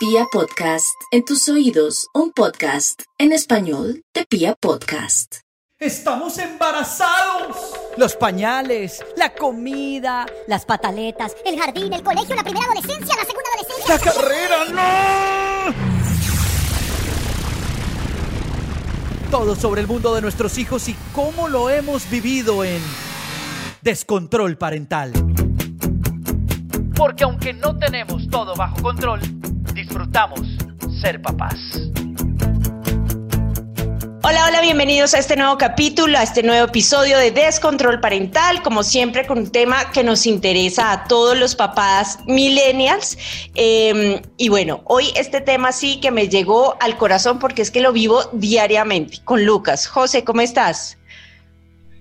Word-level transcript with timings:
Pia 0.00 0.24
Podcast, 0.32 0.96
en 1.10 1.26
tus 1.26 1.46
oídos, 1.50 2.08
un 2.14 2.32
podcast 2.32 3.02
en 3.18 3.32
español 3.32 4.02
de 4.14 4.24
Pia 4.24 4.54
Podcast. 4.58 5.40
¡Estamos 5.78 6.38
embarazados! 6.38 7.74
Los 7.98 8.16
pañales, 8.16 9.04
la 9.18 9.34
comida, 9.34 10.24
las 10.46 10.64
pataletas, 10.64 11.36
el 11.44 11.60
jardín, 11.60 11.92
el 11.92 12.02
colegio, 12.02 12.34
la 12.34 12.42
primera 12.42 12.64
adolescencia, 12.64 13.14
la 13.14 13.26
segunda 13.26 13.50
adolescencia. 13.52 13.94
¡La 13.94 14.00
carrera, 14.00 14.64
no! 15.68 15.74
Todo 19.30 19.54
sobre 19.54 19.82
el 19.82 19.86
mundo 19.86 20.14
de 20.14 20.22
nuestros 20.22 20.56
hijos 20.56 20.88
y 20.88 20.96
cómo 21.12 21.46
lo 21.46 21.68
hemos 21.68 22.08
vivido 22.08 22.64
en 22.64 22.80
Descontrol 23.82 24.56
Parental. 24.56 25.12
Porque 26.96 27.24
aunque 27.24 27.52
no 27.52 27.78
tenemos 27.78 28.30
todo 28.30 28.56
bajo 28.56 28.80
control, 28.82 29.20
disfrutamos 29.90 30.46
ser 31.00 31.20
papás. 31.20 31.56
Hola, 34.22 34.46
hola, 34.46 34.60
bienvenidos 34.62 35.14
a 35.14 35.18
este 35.18 35.34
nuevo 35.34 35.58
capítulo, 35.58 36.16
a 36.16 36.22
este 36.22 36.44
nuevo 36.44 36.68
episodio 36.68 37.18
de 37.18 37.32
Descontrol 37.32 37.98
Parental, 37.98 38.62
como 38.62 38.84
siempre 38.84 39.26
con 39.26 39.38
un 39.38 39.50
tema 39.50 39.90
que 39.90 40.04
nos 40.04 40.26
interesa 40.26 40.92
a 40.92 41.08
todos 41.08 41.36
los 41.36 41.56
papás 41.56 42.20
millennials. 42.26 43.18
Em, 43.56 44.22
y 44.36 44.48
bueno, 44.48 44.82
hoy 44.84 45.06
este 45.16 45.40
tema 45.40 45.72
sí 45.72 45.98
que 46.00 46.12
me 46.12 46.28
llegó 46.28 46.76
al 46.80 46.96
corazón 46.96 47.40
porque 47.40 47.62
es 47.62 47.72
que 47.72 47.80
lo 47.80 47.92
vivo 47.92 48.22
diariamente 48.32 49.18
con 49.24 49.44
Lucas. 49.44 49.88
José, 49.88 50.22
¿cómo 50.22 50.40
estás? 50.40 50.98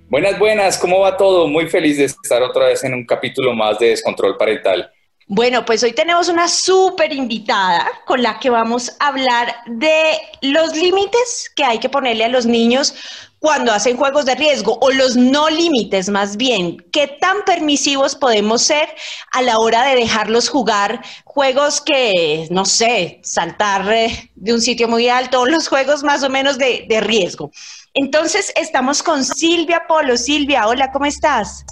Buenas, 0.09 0.37
buenas, 0.37 0.77
¿cómo 0.77 0.99
va 0.99 1.17
todo? 1.17 1.47
Muy 1.47 1.67
feliz 1.67 1.97
de 1.97 2.05
estar 2.05 2.43
otra 2.43 2.67
vez 2.67 2.83
en 2.83 2.93
un 2.93 3.03
capítulo 3.03 3.55
más 3.55 3.79
de 3.79 3.87
Descontrol 3.87 4.37
Parental. 4.37 4.91
Bueno, 5.31 5.63
pues 5.63 5.83
hoy 5.83 5.93
tenemos 5.93 6.27
una 6.27 6.47
súper 6.47 7.13
invitada 7.13 7.87
con 8.07 8.23
la 8.23 8.39
que 8.39 8.49
vamos 8.49 8.91
a 8.99 9.09
hablar 9.09 9.57
de 9.67 10.17
los 10.41 10.75
límites 10.75 11.51
que 11.55 11.63
hay 11.63 11.77
que 11.77 11.87
ponerle 11.87 12.25
a 12.25 12.29
los 12.29 12.47
niños 12.47 12.95
cuando 13.37 13.71
hacen 13.71 13.95
juegos 13.95 14.25
de 14.25 14.33
riesgo 14.33 14.79
o 14.81 14.89
los 14.89 15.15
no 15.15 15.51
límites 15.51 16.09
más 16.09 16.35
bien. 16.35 16.83
¿Qué 16.91 17.05
tan 17.21 17.45
permisivos 17.45 18.15
podemos 18.15 18.63
ser 18.63 18.89
a 19.31 19.43
la 19.43 19.59
hora 19.59 19.83
de 19.83 19.97
dejarlos 19.97 20.49
jugar 20.49 21.05
juegos 21.25 21.79
que, 21.79 22.47
no 22.49 22.65
sé, 22.65 23.19
saltar 23.21 23.87
eh, 23.93 24.31
de 24.33 24.51
un 24.51 24.61
sitio 24.61 24.87
muy 24.87 25.09
alto 25.09 25.45
los 25.45 25.67
juegos 25.67 26.01
más 26.01 26.23
o 26.23 26.29
menos 26.31 26.57
de, 26.57 26.87
de 26.89 27.01
riesgo? 27.01 27.51
Entonces, 27.93 28.51
estamos 28.55 29.03
con 29.03 29.23
Silvia 29.23 29.83
Polo. 29.87 30.17
Silvia, 30.17 30.67
hola, 30.67 30.91
¿cómo 30.91 31.05
estás? 31.05 31.65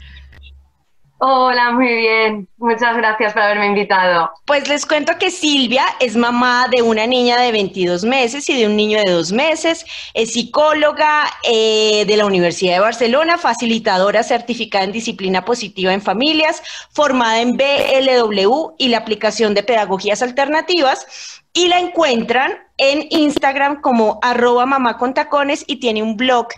Hola, 1.19 1.71
muy 1.71 1.87
bien. 1.95 2.47
Muchas 2.57 2.95
gracias 2.95 3.33
por 3.33 3.41
haberme 3.41 3.65
invitado. 3.65 4.29
Pues 4.45 4.67
les 4.69 4.85
cuento 4.85 5.17
que 5.17 5.31
Silvia 5.31 5.83
es 5.99 6.15
mamá 6.15 6.67
de 6.69 6.83
una 6.83 7.07
niña 7.07 7.39
de 7.41 7.51
22 7.51 8.03
meses 8.03 8.47
y 8.49 8.59
de 8.59 8.67
un 8.67 8.75
niño 8.75 8.99
de 9.03 9.11
dos 9.11 9.31
meses. 9.31 9.83
Es 10.13 10.33
psicóloga 10.33 11.25
eh, 11.43 12.05
de 12.05 12.17
la 12.17 12.25
Universidad 12.27 12.73
de 12.73 12.81
Barcelona, 12.81 13.39
facilitadora 13.39 14.21
certificada 14.21 14.83
en 14.83 14.91
disciplina 14.91 15.43
positiva 15.43 15.91
en 15.91 16.03
familias, 16.03 16.61
formada 16.91 17.41
en 17.41 17.57
BLW 17.57 18.75
y 18.77 18.89
la 18.89 18.99
aplicación 18.99 19.55
de 19.55 19.63
pedagogías 19.63 20.21
alternativas. 20.21 21.41
Y 21.51 21.67
la 21.67 21.79
encuentran 21.79 22.59
en 22.77 23.07
Instagram 23.09 23.81
como 23.81 24.19
arroba 24.21 24.67
mamá 24.67 24.99
con 24.99 25.15
tacones 25.15 25.63
y 25.65 25.77
tiene 25.77 26.03
un 26.03 26.15
blog 26.15 26.49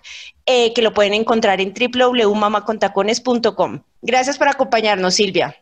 eh, 0.51 0.73
que 0.73 0.81
lo 0.81 0.95
pueden 0.95 1.13
encontrar 1.13 1.61
en 1.61 1.75
www.mamacontacones.com. 1.75 3.83
Gracias 4.01 4.39
por 4.39 4.47
acompañarnos, 4.47 5.13
Silvia. 5.13 5.55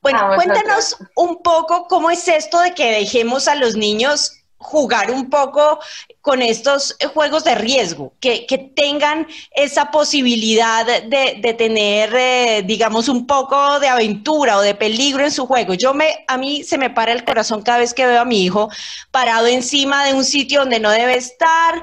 Bueno, 0.00 0.20
ah, 0.22 0.36
cuéntanos 0.36 0.96
un 1.16 1.42
poco 1.42 1.88
cómo 1.88 2.12
es 2.12 2.28
esto 2.28 2.60
de 2.60 2.74
que 2.74 2.92
dejemos 2.92 3.48
a 3.48 3.56
los 3.56 3.74
niños 3.74 4.36
jugar 4.56 5.10
un 5.10 5.30
poco 5.30 5.80
con 6.20 6.42
estos 6.42 6.96
juegos 7.12 7.42
de 7.42 7.56
riesgo, 7.56 8.12
que, 8.20 8.46
tengan 8.76 9.26
esa 9.50 9.90
posibilidad 9.90 10.86
de, 10.86 11.54
tener, 11.58 12.14
eh, 12.14 12.62
digamos, 12.64 13.08
un 13.08 13.26
poco 13.26 13.80
de 13.80 13.88
aventura 13.88 14.58
o 14.58 14.60
de 14.60 14.76
peligro 14.76 15.24
en 15.24 15.32
su 15.32 15.44
juego. 15.46 15.74
Yo 15.74 15.92
me, 15.92 16.24
a 16.28 16.38
mí 16.38 16.62
se 16.62 16.78
me 16.78 16.88
para 16.88 17.10
el 17.10 17.24
corazón 17.24 17.62
cada 17.62 17.78
vez 17.78 17.94
que 17.94 18.06
veo 18.06 18.20
a 18.20 18.24
mi 18.24 18.44
hijo 18.44 18.68
parado 19.10 19.48
encima 19.48 20.06
de 20.06 20.14
un 20.14 20.24
sitio 20.24 20.60
donde 20.60 20.78
no 20.78 20.92
debe 20.92 21.16
estar, 21.16 21.82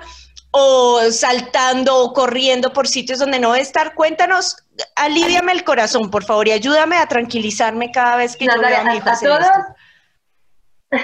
o 0.52 1.00
saltando 1.12 1.98
o 1.98 2.14
corriendo 2.14 2.74
por 2.74 2.88
sitios 2.88 3.20
donde 3.20 3.40
no 3.40 3.52
debe 3.52 3.62
estar. 3.62 3.96
Cuéntanos, 3.96 4.58
aliviame 4.96 5.54
el 5.54 5.64
corazón, 5.64 6.12
por 6.12 6.24
favor, 6.24 6.48
y 6.48 6.52
ayúdame 6.52 6.98
a 6.98 7.08
tranquilizarme 7.08 7.92
cada 7.92 8.18
vez 8.18 8.36
que 8.36 8.46
yo 8.46 8.60
veo 8.60 8.80
a 8.80 8.84
mi 8.84 8.98
hijo. 8.98 9.10
A 9.10 9.20
todos, 9.20 9.48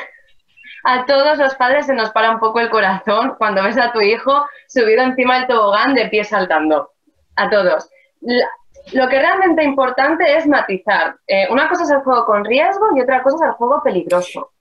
a 0.84 1.06
todos 1.06 1.38
los 1.38 1.56
padres 1.56 1.86
se 1.86 1.94
nos 1.94 2.12
para 2.12 2.32
un 2.32 2.40
poco 2.40 2.60
el 2.60 2.70
corazón 2.70 3.36
cuando 3.38 3.64
ves 3.64 3.78
a 3.78 3.92
tu 3.92 4.02
hijo 4.02 4.46
subido 4.68 5.04
encima 5.04 5.40
del 5.40 5.48
tobogán 5.48 5.96
de 5.96 6.08
pie 6.08 6.24
saltando. 6.24 6.92
A 7.40 7.50
todos. 7.52 7.88
lo 8.22 9.08
que 9.08 9.20
realmente 9.20 9.64
importante 9.64 10.38
es 10.38 10.48
matizar. 10.48 11.16
Eh, 11.28 11.48
una 11.52 11.70
cosa 11.70 11.84
es 11.84 11.92
el 11.92 12.00
juego 12.00 12.26
con 12.26 12.44
riesgo 12.44 12.88
y 12.96 13.02
otra 13.02 13.22
cosa 13.22 13.46
es 13.46 13.50
el 13.52 13.56
juego 13.58 13.82
peligroso. 13.84 14.52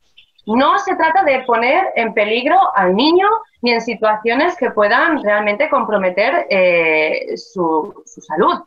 No 0.46 0.78
se 0.78 0.94
trata 0.94 1.24
de 1.24 1.40
poner 1.40 1.92
en 1.96 2.14
peligro 2.14 2.56
al 2.76 2.94
niño 2.94 3.26
ni 3.62 3.72
en 3.72 3.80
situaciones 3.80 4.56
que 4.56 4.70
puedan 4.70 5.22
realmente 5.24 5.68
comprometer 5.68 6.46
eh, 6.48 7.36
su, 7.36 8.04
salud. 8.04 8.62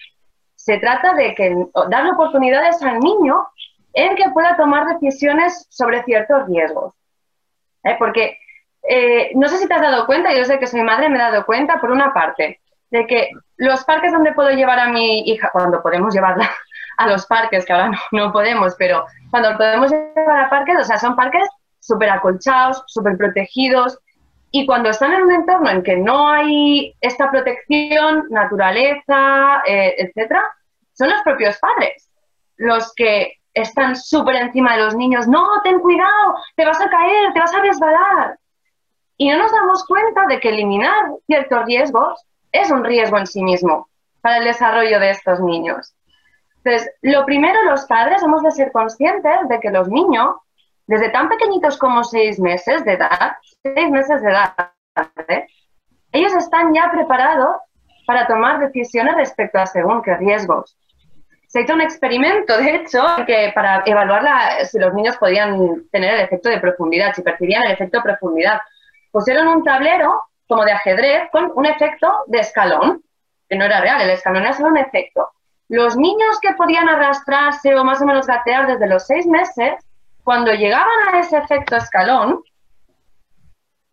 Se 0.56 0.78
trata 0.78 1.14
de 1.14 1.34
que, 1.34 1.56
darle 1.90 2.12
oportunidades 2.12 2.82
al 2.84 3.00
niño 3.00 3.48
en 3.94 4.16
que 4.18 4.30
pueda 4.32 4.58
tomar 4.58 4.88
decisiones 4.88 5.68
sobre 5.70 6.04
ciertos 6.04 6.48
riesgos. 6.48 6.94
¿Eh? 7.86 7.96
Porque 7.98 8.38
eh, 8.84 9.32
no 9.36 9.48
sé 9.48 9.58
si 9.58 9.68
te 9.68 9.74
has 9.74 9.82
dado 9.82 10.06
cuenta, 10.06 10.34
yo 10.34 10.44
sé 10.44 10.60
que 10.60 10.68
soy 10.68 10.82
madre, 10.82 11.08
me 11.08 11.16
he 11.16 11.22
dado 11.22 11.46
cuenta, 11.46 11.80
por 11.80 11.92
una 11.92 12.14
parte, 12.14 12.60
de 12.92 13.08
que 13.08 13.30
los 13.56 13.86
parques 13.86 14.12
donde 14.12 14.34
puedo 14.34 14.50
llevar 14.50 14.80
a 14.80 14.90
mi 14.90 15.20
hija, 15.30 15.50
cuando 15.54 15.82
podemos 15.82 16.14
llevarla 16.14 16.50
a 16.98 17.08
los 17.08 17.26
parques, 17.26 17.66
que 17.66 17.72
ahora 17.72 17.88
no, 17.88 17.98
no 18.12 18.34
podemos, 18.34 18.76
pero 18.78 19.06
cuando 19.32 19.56
podemos 19.56 19.90
llevar 19.92 20.42
a 20.42 20.50
parques, 20.50 20.78
o 20.78 20.84
sea, 20.84 20.98
son 20.98 21.16
parques 21.16 21.48
súper 21.90 22.10
acolchados, 22.10 22.84
súper 22.88 23.18
protegidos. 23.18 24.00
Y 24.52 24.66
cuando 24.66 24.90
están 24.90 25.14
en 25.14 25.24
un 25.24 25.32
entorno 25.32 25.70
en 25.70 25.84
que 25.84 25.98
no 25.98 26.30
hay 26.30 26.96
esta 27.02 27.30
protección, 27.30 28.26
naturaleza, 28.30 29.62
eh, 29.68 29.96
etcétera, 29.98 30.44
son 30.94 31.10
los 31.10 31.22
propios 31.22 31.58
padres 31.60 32.10
los 32.60 32.94
que 32.94 33.34
están 33.54 33.96
súper 33.96 34.36
encima 34.36 34.76
de 34.76 34.84
los 34.84 34.96
niños. 34.96 35.28
No, 35.28 35.48
ten 35.64 35.80
cuidado, 35.80 36.36
te 36.56 36.66
vas 36.66 36.80
a 36.80 36.90
caer, 36.90 37.34
te 37.34 37.40
vas 37.40 37.54
a 37.54 37.62
resbalar. 37.62 38.40
Y 39.18 39.30
no 39.30 39.38
nos 39.38 39.52
damos 39.52 39.84
cuenta 39.86 40.26
de 40.28 40.40
que 40.40 40.50
eliminar 40.50 41.12
ciertos 41.26 41.66
riesgos 41.66 42.22
es 42.52 42.70
un 42.70 42.84
riesgo 42.84 43.18
en 43.18 43.28
sí 43.28 43.44
mismo 43.44 43.90
para 44.22 44.38
el 44.38 44.44
desarrollo 44.44 45.00
de 45.00 45.10
estos 45.12 45.40
niños. 45.40 45.94
Entonces, 46.64 46.92
lo 47.02 47.26
primero, 47.26 47.58
los 47.64 47.86
padres 47.86 48.22
hemos 48.22 48.44
de 48.44 48.52
ser 48.52 48.72
conscientes 48.72 49.48
de 49.48 49.60
que 49.60 49.72
los 49.72 49.88
niños 49.88 50.36
desde 50.90 51.10
tan 51.10 51.30
pequeñitos 51.30 51.78
como 51.78 52.04
seis 52.04 52.40
meses 52.40 52.84
de 52.84 52.94
edad, 52.94 53.34
seis 53.62 53.92
meses 53.92 54.24
de 54.24 54.32
edad, 54.32 54.56
¿eh? 55.28 55.46
ellos 56.12 56.34
están 56.34 56.74
ya 56.74 56.90
preparados 56.92 57.58
para 58.08 58.26
tomar 58.26 58.58
decisiones 58.58 59.16
respecto 59.16 59.60
a 59.60 59.68
según 59.68 60.02
qué 60.02 60.16
riesgos. 60.16 60.76
Se 61.48 61.62
hizo 61.62 61.76
un 61.76 61.82
experimento, 61.82 62.58
de 62.58 62.78
hecho, 62.78 63.04
que 63.28 63.52
para 63.54 63.84
evaluar 63.86 64.66
si 64.66 64.80
los 64.80 64.92
niños 64.96 65.16
podían 65.18 65.84
tener 65.92 66.16
el 66.16 66.22
efecto 66.22 66.50
de 66.50 66.60
profundidad, 66.60 67.14
si 67.14 67.22
percibían 67.22 67.66
el 67.66 67.74
efecto 67.74 67.98
de 68.00 68.04
profundidad. 68.04 68.60
Pusieron 69.12 69.48
un 69.48 69.64
tablero 69.64 70.24
como 70.48 70.66
de 70.66 70.72
ajedrez 70.72 71.30
con 71.32 71.52
un 71.54 71.68
efecto 71.68 72.24
de 72.26 72.40
escalón, 72.40 73.04
que 73.48 73.56
no 73.56 73.66
era 73.66 73.80
real, 73.80 74.02
el 74.02 74.10
escalón 74.10 74.42
era 74.42 74.54
solo 74.54 74.70
un 74.70 74.78
efecto. 74.78 75.30
Los 75.68 75.96
niños 75.96 76.40
que 76.42 76.54
podían 76.54 76.90
arrastrarse 76.90 77.76
o 77.76 77.84
más 77.84 78.02
o 78.02 78.06
menos 78.08 78.26
gatear 78.26 78.66
desde 78.66 78.88
los 78.88 79.06
seis 79.06 79.28
meses 79.28 79.76
cuando 80.30 80.54
llegaban 80.54 81.08
a 81.12 81.20
ese 81.22 81.40
efecto 81.40 81.76
escalón, 81.76 82.44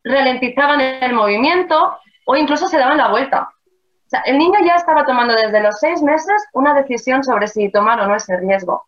ralentizaban 0.05 0.82
el 0.82 1.14
movimiento 1.14 1.96
o 2.26 2.37
incluso 2.37 2.69
se 2.69 2.76
daban 2.76 2.99
la 2.99 3.08
vuelta. 3.08 3.49
O 3.49 4.08
sea, 4.11 4.20
el 4.26 4.37
niño 4.37 4.58
ya 4.62 4.75
estaba 4.75 5.06
tomando 5.06 5.32
desde 5.32 5.62
los 5.62 5.81
seis 5.81 6.02
meses 6.02 6.46
una 6.52 6.75
decisión 6.75 7.25
sobre 7.25 7.46
si 7.46 7.70
tomar 7.70 7.99
o 8.02 8.06
no 8.06 8.16
ese 8.16 8.37
riesgo. 8.37 8.84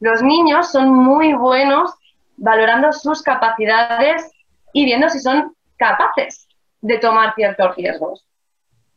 Los 0.00 0.22
niños 0.22 0.70
son 0.70 0.90
muy 0.90 1.32
buenos 1.32 1.90
valorando 2.36 2.92
sus 2.92 3.22
capacidades 3.22 4.30
y 4.74 4.84
viendo 4.84 5.08
si 5.08 5.20
son 5.20 5.56
capaces 5.78 6.48
de 6.82 6.98
tomar 6.98 7.34
ciertos 7.34 7.76
riesgos. 7.76 8.26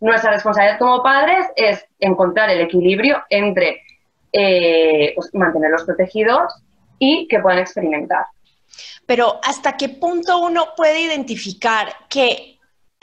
Nuestra 0.02 0.32
responsabilidad 0.32 0.78
como 0.78 1.02
padres 1.02 1.48
es 1.56 1.86
encontrar 2.00 2.50
el 2.50 2.60
equilibrio 2.60 3.24
entre 3.30 3.82
eh, 4.34 5.14
pues, 5.16 5.34
mantenerlos 5.34 5.86
protegidos 5.86 6.54
y 7.04 7.28
que 7.28 7.40
puedan 7.40 7.60
experimentar. 7.60 8.26
Pero 9.06 9.40
¿hasta 9.44 9.76
qué 9.76 9.90
punto 9.90 10.40
uno 10.40 10.70
puede 10.76 11.02
identificar 11.02 11.94
que 12.10 12.54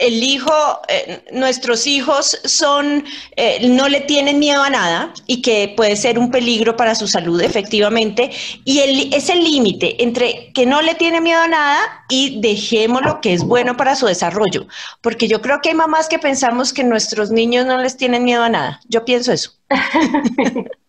el 0.01 0.23
hijo, 0.23 0.51
eh, 0.87 1.23
nuestros 1.31 1.85
hijos 1.85 2.41
son, 2.43 3.05
eh, 3.35 3.69
no 3.69 3.87
le 3.87 4.01
tienen 4.01 4.39
miedo 4.39 4.63
a 4.63 4.69
nada 4.69 5.13
y 5.27 5.43
que 5.43 5.75
puede 5.77 5.95
ser 5.95 6.17
un 6.17 6.31
peligro 6.31 6.75
para 6.75 6.95
su 6.95 7.07
salud, 7.07 7.39
efectivamente. 7.39 8.31
Y 8.65 8.79
el, 8.79 9.13
es 9.13 9.29
el 9.29 9.43
límite 9.43 10.03
entre 10.03 10.51
que 10.53 10.65
no 10.65 10.81
le 10.81 10.95
tiene 10.95 11.21
miedo 11.21 11.41
a 11.41 11.47
nada 11.47 11.77
y 12.09 12.41
dejemos 12.41 13.03
lo 13.03 13.21
que 13.21 13.33
es 13.33 13.43
bueno 13.43 13.77
para 13.77 13.95
su 13.95 14.07
desarrollo. 14.07 14.65
Porque 15.01 15.27
yo 15.27 15.39
creo 15.39 15.61
que 15.61 15.69
hay 15.69 15.75
mamás 15.75 16.09
que 16.09 16.17
pensamos 16.17 16.73
que 16.73 16.83
nuestros 16.83 17.29
niños 17.29 17.67
no 17.67 17.77
les 17.77 17.95
tienen 17.95 18.23
miedo 18.23 18.43
a 18.43 18.49
nada. 18.49 18.79
Yo 18.89 19.05
pienso 19.05 19.31
eso. 19.31 19.51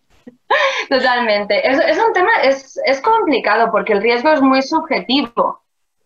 Totalmente. 0.89 1.67
Es, 1.67 1.79
es 1.79 1.97
un 1.97 2.13
tema, 2.13 2.31
es, 2.43 2.79
es 2.85 3.01
complicado 3.01 3.71
porque 3.71 3.93
el 3.93 4.01
riesgo 4.01 4.31
es 4.31 4.41
muy 4.41 4.61
subjetivo. 4.61 5.61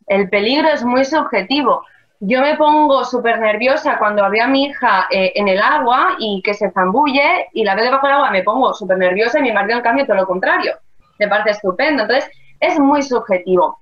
El 0.07 0.29
peligro 0.29 0.69
es 0.69 0.83
muy 0.83 1.03
subjetivo 1.05 1.83
yo 2.19 2.41
me 2.41 2.55
pongo 2.55 3.03
súper 3.05 3.39
nerviosa 3.39 3.97
cuando 3.99 4.25
había 4.25 4.45
a 4.45 4.47
mi 4.47 4.65
hija 4.65 5.07
eh, 5.11 5.33
en 5.35 5.47
el 5.47 5.61
agua 5.61 6.15
y 6.17 6.41
que 6.43 6.53
se 6.53 6.71
zambulle 6.71 7.47
y 7.53 7.63
la 7.63 7.75
veo 7.75 7.85
debajo 7.85 8.07
del 8.07 8.15
agua, 8.15 8.31
me 8.31 8.43
pongo 8.43 8.73
súper 8.73 8.97
nerviosa 8.97 9.39
y 9.39 9.43
mi 9.43 9.51
marido 9.51 9.77
en 9.77 9.83
cambio 9.83 10.05
todo 10.05 10.17
lo 10.17 10.25
contrario. 10.25 10.73
Me 11.19 11.27
parece 11.27 11.51
estupendo. 11.51 12.03
Entonces, 12.03 12.29
es 12.59 12.79
muy 12.79 13.03
subjetivo. 13.03 13.79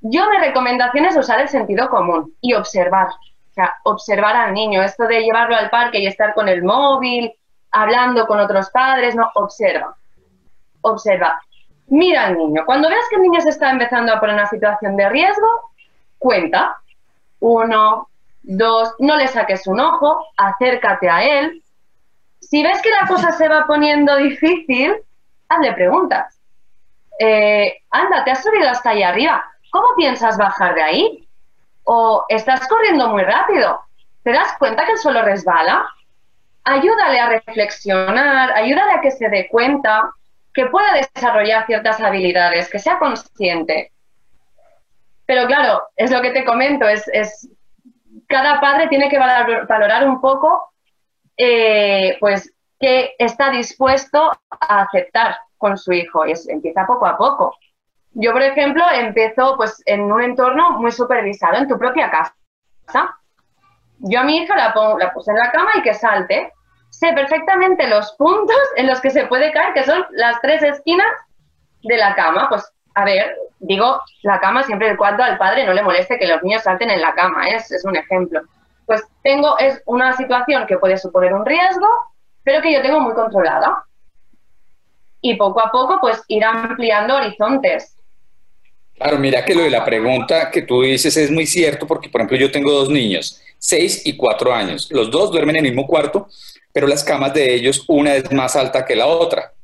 Yo 0.00 0.28
mi 0.30 0.38
recomendación 0.38 1.06
es 1.06 1.16
usar 1.16 1.40
el 1.40 1.48
sentido 1.48 1.88
común 1.88 2.32
y 2.40 2.54
observar. 2.54 3.08
O 3.08 3.54
sea, 3.54 3.74
observar 3.84 4.36
al 4.36 4.54
niño. 4.54 4.82
Esto 4.82 5.06
de 5.06 5.22
llevarlo 5.22 5.56
al 5.56 5.70
parque 5.70 5.98
y 5.98 6.06
estar 6.06 6.34
con 6.34 6.48
el 6.48 6.62
móvil, 6.62 7.32
hablando 7.74 8.26
con 8.26 8.38
otros 8.38 8.70
padres, 8.70 9.14
no, 9.14 9.30
observa. 9.34 9.96
Observa. 10.80 11.40
Mira 11.88 12.26
al 12.26 12.38
niño. 12.38 12.62
Cuando 12.64 12.88
veas 12.88 13.04
que 13.10 13.16
el 13.16 13.22
niño 13.22 13.40
se 13.40 13.50
está 13.50 13.70
empezando 13.70 14.12
a 14.12 14.20
poner 14.20 14.36
en 14.36 14.40
una 14.40 14.48
situación 14.48 14.96
de 14.96 15.08
riesgo, 15.08 15.72
cuenta 16.18 16.78
uno, 17.40 18.08
dos, 18.42 18.94
no 19.00 19.16
le 19.16 19.26
saques 19.28 19.66
un 19.66 19.80
ojo, 19.80 20.24
acércate 20.36 21.10
a 21.10 21.24
él. 21.24 21.62
Si 22.40 22.62
ves 22.62 22.80
que 22.80 22.90
la 22.90 23.06
cosa 23.06 23.32
se 23.32 23.48
va 23.48 23.66
poniendo 23.66 24.16
difícil, 24.16 24.94
hazle 25.48 25.72
preguntas. 25.72 26.40
Eh, 27.18 27.82
anda, 27.90 28.24
te 28.24 28.30
has 28.30 28.42
subido 28.42 28.70
hasta 28.70 28.90
ahí 28.90 29.02
arriba. 29.02 29.44
¿Cómo 29.70 29.88
piensas 29.96 30.38
bajar 30.38 30.74
de 30.74 30.82
ahí? 30.82 31.28
¿O 31.82 32.24
estás 32.28 32.66
corriendo 32.68 33.08
muy 33.08 33.24
rápido? 33.24 33.80
¿Te 34.22 34.32
das 34.32 34.56
cuenta 34.58 34.86
que 34.86 34.92
el 34.92 34.98
suelo 34.98 35.22
resbala? 35.22 35.86
Ayúdale 36.64 37.20
a 37.20 37.28
reflexionar, 37.28 38.52
ayúdale 38.52 38.92
a 38.92 39.00
que 39.00 39.10
se 39.10 39.28
dé 39.28 39.48
cuenta, 39.48 40.10
que 40.52 40.66
pueda 40.66 40.94
desarrollar 40.94 41.66
ciertas 41.66 42.00
habilidades, 42.00 42.70
que 42.70 42.78
sea 42.78 42.98
consciente. 42.98 43.92
Pero 45.26 45.46
claro, 45.46 45.82
es 45.96 46.10
lo 46.10 46.22
que 46.22 46.30
te 46.30 46.44
comento, 46.44 46.86
es, 46.88 47.08
es 47.08 47.48
cada 48.28 48.60
padre 48.60 48.88
tiene 48.88 49.08
que 49.08 49.18
valorar 49.18 50.08
un 50.08 50.20
poco 50.20 50.72
eh, 51.36 52.16
pues 52.20 52.52
qué 52.78 53.14
está 53.18 53.50
dispuesto 53.50 54.32
a 54.50 54.82
aceptar 54.82 55.36
con 55.58 55.76
su 55.76 55.92
hijo 55.92 56.26
y 56.26 56.34
empieza 56.48 56.86
poco 56.86 57.06
a 57.06 57.16
poco. 57.16 57.56
Yo, 58.12 58.32
por 58.32 58.42
ejemplo, 58.42 58.84
empiezo 58.92 59.56
pues 59.56 59.82
en 59.86 60.02
un 60.12 60.22
entorno 60.22 60.78
muy 60.78 60.92
supervisado, 60.92 61.56
en 61.56 61.68
tu 61.68 61.78
propia 61.78 62.10
casa. 62.10 63.18
Yo 63.98 64.20
a 64.20 64.24
mi 64.24 64.38
hija 64.38 64.56
la, 64.56 64.72
pongo, 64.72 64.98
la 64.98 65.12
puse 65.12 65.30
en 65.30 65.38
la 65.38 65.50
cama 65.50 65.70
y 65.76 65.82
que 65.82 65.94
salte. 65.94 66.52
Sé 66.90 67.12
perfectamente 67.12 67.88
los 67.88 68.12
puntos 68.12 68.56
en 68.76 68.86
los 68.86 69.00
que 69.00 69.10
se 69.10 69.26
puede 69.26 69.52
caer, 69.52 69.74
que 69.74 69.82
son 69.82 70.06
las 70.12 70.40
tres 70.40 70.62
esquinas 70.62 71.06
de 71.82 71.96
la 71.96 72.14
cama. 72.14 72.48
Pues 72.48 72.70
a 72.94 73.04
ver, 73.04 73.36
digo, 73.58 74.00
la 74.22 74.40
cama 74.40 74.62
siempre 74.62 74.88
el 74.88 74.96
cuarto 74.96 75.22
al 75.22 75.38
padre 75.38 75.66
no 75.66 75.72
le 75.72 75.82
moleste 75.82 76.18
que 76.18 76.26
los 76.26 76.42
niños 76.42 76.62
salten 76.62 76.90
en 76.90 77.00
la 77.00 77.14
cama, 77.14 77.48
es, 77.48 77.70
es 77.72 77.84
un 77.84 77.96
ejemplo. 77.96 78.42
Pues 78.86 79.02
tengo, 79.22 79.58
es 79.58 79.82
una 79.86 80.16
situación 80.16 80.66
que 80.66 80.78
puede 80.78 80.98
suponer 80.98 81.32
un 81.34 81.44
riesgo, 81.44 81.88
pero 82.42 82.62
que 82.62 82.72
yo 82.72 82.82
tengo 82.82 83.00
muy 83.00 83.14
controlada. 83.14 83.84
Y 85.20 85.36
poco 85.36 85.60
a 85.60 85.70
poco, 85.70 85.98
pues 86.00 86.22
ir 86.28 86.44
ampliando 86.44 87.16
horizontes. 87.16 87.96
Claro, 88.94 89.18
mira 89.18 89.44
que 89.44 89.54
lo 89.54 89.62
de 89.62 89.70
la 89.70 89.84
pregunta 89.84 90.50
que 90.50 90.62
tú 90.62 90.82
dices 90.82 91.16
es 91.16 91.30
muy 91.30 91.46
cierto, 91.46 91.86
porque 91.86 92.08
por 92.08 92.20
ejemplo 92.20 92.36
yo 92.36 92.52
tengo 92.52 92.70
dos 92.70 92.88
niños, 92.88 93.42
seis 93.64 94.02
y 94.04 94.16
cuatro 94.16 94.52
años. 94.52 94.88
Los 94.90 95.10
dos 95.10 95.30
duermen 95.30 95.56
en 95.56 95.66
el 95.66 95.72
mismo 95.72 95.86
cuarto, 95.86 96.28
pero 96.72 96.86
las 96.86 97.02
camas 97.02 97.32
de 97.32 97.54
ellos, 97.54 97.84
una 97.88 98.14
es 98.14 98.30
más 98.32 98.56
alta 98.56 98.84
que 98.84 98.96
la 98.96 99.06
otra 99.06 99.54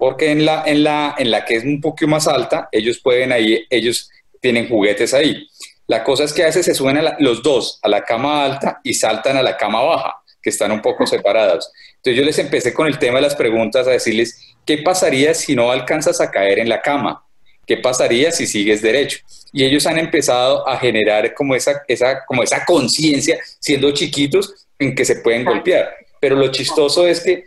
porque 0.00 0.30
en 0.30 0.46
la, 0.46 0.64
en 0.64 0.82
la, 0.82 1.14
en 1.18 1.30
la 1.30 1.44
que 1.44 1.56
es 1.56 1.64
un 1.64 1.78
poquito 1.78 2.08
más 2.08 2.26
alta, 2.26 2.70
ellos 2.72 2.98
pueden 3.00 3.32
ahí, 3.32 3.66
ellos 3.68 4.08
tienen 4.40 4.66
juguetes 4.66 5.12
ahí. 5.12 5.46
La 5.86 6.02
cosa 6.02 6.24
es 6.24 6.32
que 6.32 6.42
a 6.42 6.46
veces 6.46 6.64
se 6.64 6.74
suben 6.74 6.98
los 7.18 7.42
dos 7.42 7.78
a 7.82 7.88
la 7.88 8.02
cama 8.02 8.46
alta 8.46 8.80
y 8.82 8.94
saltan 8.94 9.36
a 9.36 9.42
la 9.42 9.58
cama 9.58 9.82
baja, 9.82 10.14
que 10.40 10.48
están 10.48 10.72
un 10.72 10.80
poco 10.80 11.06
separados. 11.06 11.70
Entonces 11.96 12.16
yo 12.16 12.24
les 12.24 12.38
empecé 12.38 12.72
con 12.72 12.86
el 12.86 12.98
tema 12.98 13.16
de 13.16 13.22
las 13.22 13.36
preguntas 13.36 13.86
a 13.86 13.90
decirles, 13.90 14.56
¿qué 14.64 14.78
pasaría 14.78 15.34
si 15.34 15.54
no 15.54 15.70
alcanzas 15.70 16.18
a 16.22 16.30
caer 16.30 16.60
en 16.60 16.70
la 16.70 16.80
cama? 16.80 17.22
¿Qué 17.70 17.76
pasaría 17.76 18.32
si 18.32 18.48
sigues 18.48 18.82
derecho? 18.82 19.18
Y 19.52 19.62
ellos 19.62 19.86
han 19.86 19.96
empezado 19.96 20.68
a 20.68 20.76
generar 20.76 21.32
como 21.34 21.54
esa, 21.54 21.84
esa, 21.86 22.24
como 22.26 22.42
esa 22.42 22.64
conciencia, 22.64 23.38
siendo 23.60 23.92
chiquitos, 23.92 24.66
en 24.76 24.92
que 24.92 25.04
se 25.04 25.14
pueden 25.14 25.44
golpear. 25.44 25.88
Pero 26.20 26.34
lo 26.34 26.50
chistoso 26.50 27.06
es 27.06 27.20
que 27.20 27.44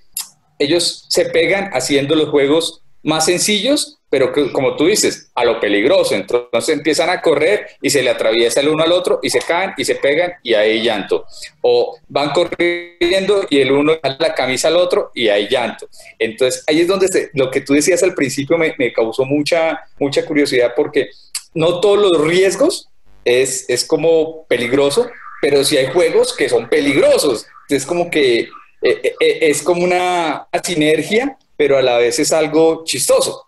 ellos 0.58 1.08
se 1.10 1.26
pegan 1.26 1.72
haciendo 1.74 2.16
los 2.16 2.30
juegos 2.30 2.84
más 3.02 3.26
sencillos, 3.26 4.00
pero 4.14 4.32
que, 4.32 4.52
como 4.52 4.76
tú 4.76 4.86
dices, 4.86 5.32
a 5.34 5.44
lo 5.44 5.60
peligroso. 5.60 6.14
Entonces 6.14 6.70
empiezan 6.70 7.10
a 7.10 7.20
correr 7.20 7.66
y 7.82 7.90
se 7.90 8.04
le 8.04 8.12
atraviesa 8.12 8.60
el 8.60 8.70
uno 8.70 8.84
al 8.84 8.92
otro 8.92 9.20
y 9.24 9.32
se 9.32 9.40
caen 9.40 9.74
y 9.76 9.86
se 9.86 9.96
pegan 9.96 10.34
y 10.44 10.54
hay 10.54 10.84
llanto. 10.84 11.26
O 11.62 11.98
van 12.10 12.30
corriendo 12.30 13.48
y 13.50 13.58
el 13.58 13.72
uno 13.72 13.94
da 13.94 14.16
la 14.20 14.36
camisa 14.36 14.68
al 14.68 14.76
otro 14.76 15.10
y 15.16 15.30
hay 15.30 15.48
llanto. 15.48 15.90
Entonces 16.20 16.64
ahí 16.68 16.82
es 16.82 16.88
donde 16.88 17.32
lo 17.34 17.50
que 17.50 17.62
tú 17.62 17.74
decías 17.74 18.04
al 18.04 18.14
principio 18.14 18.56
me, 18.56 18.94
causó 18.94 19.26
mucha, 19.26 19.80
mucha 19.98 20.24
curiosidad 20.24 20.74
porque 20.76 21.10
no 21.56 21.80
todos 21.80 21.98
los 21.98 22.22
riesgos 22.24 22.90
es, 23.26 23.68
es 23.68 23.84
como 23.84 24.46
peligroso, 24.46 25.10
pero 25.42 25.64
sí 25.64 25.76
hay 25.76 25.88
juegos 25.88 26.36
que 26.36 26.50
son 26.50 26.70
peligrosos. 26.70 27.48
Es 27.68 27.84
como 27.84 28.12
que 28.12 28.42
eh, 28.42 28.48
eh, 28.84 29.16
eh, 29.20 29.40
es 29.42 29.64
como 29.64 29.84
una 29.84 30.48
sinergia, 30.64 31.36
pero 31.58 31.80
a 31.80 31.82
la 31.82 31.98
vez 31.98 32.20
es 32.20 32.32
algo 32.32 32.84
chistoso. 32.86 33.48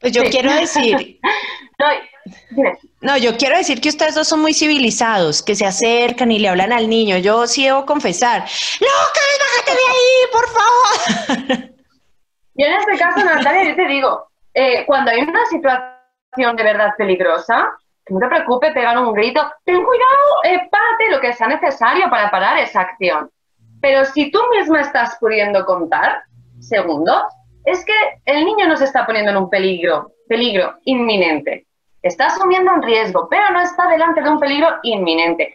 Pues 0.00 0.12
yo 0.12 0.22
quiero 0.24 0.52
decir, 0.52 1.18
no, 3.00 3.16
yo 3.16 3.36
quiero 3.36 3.56
decir 3.56 3.80
que 3.80 3.88
ustedes 3.88 4.14
dos 4.14 4.28
son 4.28 4.40
muy 4.40 4.54
civilizados, 4.54 5.42
que 5.42 5.54
se 5.54 5.66
acercan 5.66 6.30
y 6.30 6.38
le 6.38 6.48
hablan 6.48 6.72
al 6.72 6.88
niño. 6.88 7.18
Yo 7.18 7.46
sí 7.46 7.64
debo 7.64 7.84
confesar, 7.84 8.42
no, 8.80 8.86
Karen, 9.14 9.38
bájate 9.40 9.72
de 9.72 9.86
ahí, 9.90 10.26
por 10.32 10.48
favor. 10.48 11.70
Yo 12.54 12.66
en 12.66 12.72
este 12.72 12.98
caso, 12.98 13.24
Natalia, 13.24 13.70
yo 13.70 13.76
te 13.76 13.86
digo, 13.86 14.28
cuando 14.86 15.10
hay 15.10 15.20
una 15.20 15.46
situación 15.46 16.56
de 16.56 16.62
verdad 16.62 16.94
peligrosa, 16.96 17.68
no 18.10 18.18
te 18.20 18.28
preocupes, 18.28 18.72
pegar 18.72 18.98
un 18.98 19.12
grito, 19.12 19.40
ten 19.64 19.84
cuidado, 19.84 20.42
eh, 20.44 20.68
párate 20.70 21.10
lo 21.10 21.20
que 21.20 21.32
sea 21.32 21.48
necesario 21.48 22.08
para 22.08 22.30
parar 22.30 22.58
esa 22.58 22.80
acción. 22.80 23.30
Pero 23.80 24.04
si 24.06 24.30
tú 24.30 24.40
misma 24.50 24.80
estás 24.80 25.16
pudiendo 25.20 25.64
contar 25.64 26.22
segundos, 26.60 27.22
es 27.70 27.84
que 27.84 27.92
el 28.24 28.44
niño 28.44 28.66
no 28.66 28.76
se 28.76 28.84
está 28.84 29.04
poniendo 29.04 29.30
en 29.30 29.36
un 29.36 29.50
peligro, 29.50 30.12
peligro 30.26 30.78
inminente. 30.84 31.66
Está 32.02 32.26
asumiendo 32.26 32.72
un 32.72 32.82
riesgo, 32.82 33.28
pero 33.28 33.50
no 33.50 33.60
está 33.60 33.88
delante 33.88 34.22
de 34.22 34.30
un 34.30 34.40
peligro 34.40 34.68
inminente. 34.82 35.54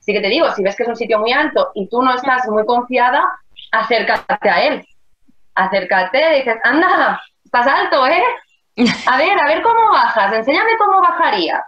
Así 0.00 0.12
que 0.12 0.20
te 0.20 0.28
digo, 0.28 0.50
si 0.52 0.62
ves 0.62 0.74
que 0.74 0.82
es 0.82 0.88
un 0.88 0.96
sitio 0.96 1.20
muy 1.20 1.32
alto 1.32 1.70
y 1.74 1.88
tú 1.88 2.02
no 2.02 2.14
estás 2.14 2.48
muy 2.48 2.66
confiada, 2.66 3.24
acércate 3.70 4.48
a 4.48 4.66
él. 4.66 4.84
Acércate, 5.54 6.36
dices, 6.36 6.56
anda, 6.64 7.20
estás 7.44 7.66
alto, 7.66 8.06
¿eh? 8.08 8.22
A 9.06 9.18
ver, 9.18 9.38
a 9.38 9.46
ver 9.46 9.62
cómo 9.62 9.92
bajas, 9.92 10.32
enséñame 10.32 10.70
cómo 10.78 11.00
bajaría. 11.02 11.62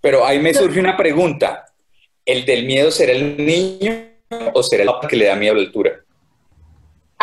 Pero 0.00 0.26
ahí 0.26 0.40
me 0.40 0.52
surge 0.52 0.80
una 0.80 0.96
pregunta. 0.96 1.64
¿El 2.26 2.44
del 2.44 2.64
miedo 2.66 2.90
será 2.90 3.12
el 3.12 3.36
niño 3.36 3.92
o 4.52 4.62
será 4.64 4.82
el 4.82 5.08
que 5.08 5.16
le 5.16 5.26
da 5.26 5.36
miedo 5.36 5.54
a 5.54 5.56
la 5.58 5.62
altura? 5.62 5.92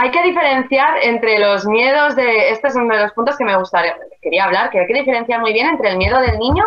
Hay 0.01 0.11
que 0.11 0.23
diferenciar 0.23 0.95
entre 1.01 1.39
los 1.39 1.65
miedos 1.65 2.15
de. 2.15 2.51
Este 2.51 2.69
es 2.69 2.75
uno 2.75 2.95
de 2.95 3.01
los 3.01 3.11
puntos 3.11 3.35
que 3.35 3.43
me 3.43 3.57
gustaría, 3.57 3.97
quería 4.21 4.45
hablar, 4.45 4.69
que 4.69 4.79
hay 4.79 4.87
que 4.87 4.93
diferenciar 4.93 5.41
muy 5.41 5.51
bien 5.51 5.67
entre 5.67 5.89
el 5.89 5.97
miedo 5.97 6.21
del 6.21 6.39
niño 6.39 6.63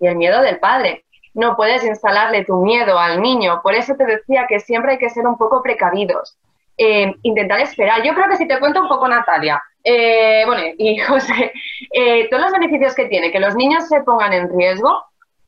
y 0.00 0.06
el 0.06 0.16
miedo 0.16 0.42
del 0.42 0.58
padre. 0.58 1.06
No 1.32 1.56
puedes 1.56 1.82
instalarle 1.82 2.44
tu 2.44 2.56
miedo 2.62 2.98
al 2.98 3.22
niño. 3.22 3.62
Por 3.62 3.74
eso 3.74 3.94
te 3.96 4.04
decía 4.04 4.44
que 4.46 4.60
siempre 4.60 4.92
hay 4.92 4.98
que 4.98 5.08
ser 5.08 5.26
un 5.26 5.38
poco 5.38 5.62
precavidos. 5.62 6.36
Eh, 6.76 7.10
intentar 7.22 7.58
esperar. 7.60 8.02
Yo 8.02 8.12
creo 8.12 8.28
que 8.28 8.36
si 8.36 8.46
te 8.46 8.60
cuento 8.60 8.82
un 8.82 8.88
poco, 8.88 9.08
Natalia, 9.08 9.62
eh, 9.82 10.42
bueno, 10.44 10.62
y 10.76 10.98
José, 11.08 11.52
eh, 11.90 12.28
todos 12.28 12.42
los 12.42 12.52
beneficios 12.52 12.94
que 12.94 13.06
tiene 13.06 13.32
que 13.32 13.40
los 13.40 13.56
niños 13.56 13.88
se 13.88 14.02
pongan 14.02 14.34
en 14.34 14.54
riesgo, 14.54 15.04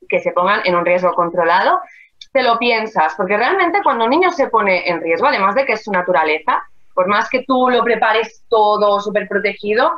que 0.08 0.20
se 0.20 0.32
pongan 0.32 0.62
en 0.64 0.74
un 0.74 0.86
riesgo 0.86 1.12
controlado, 1.12 1.82
te 2.32 2.42
lo 2.42 2.58
piensas, 2.58 3.14
porque 3.14 3.36
realmente 3.36 3.82
cuando 3.82 4.04
un 4.04 4.10
niño 4.10 4.30
se 4.30 4.48
pone 4.48 4.88
en 4.88 5.02
riesgo, 5.02 5.26
además 5.26 5.54
de 5.54 5.66
que 5.66 5.74
es 5.74 5.84
su 5.84 5.92
naturaleza, 5.92 6.62
por 6.96 7.06
más 7.06 7.28
que 7.28 7.44
tú 7.46 7.68
lo 7.68 7.84
prepares 7.84 8.42
todo 8.48 9.00
súper 9.00 9.28
protegido, 9.28 9.92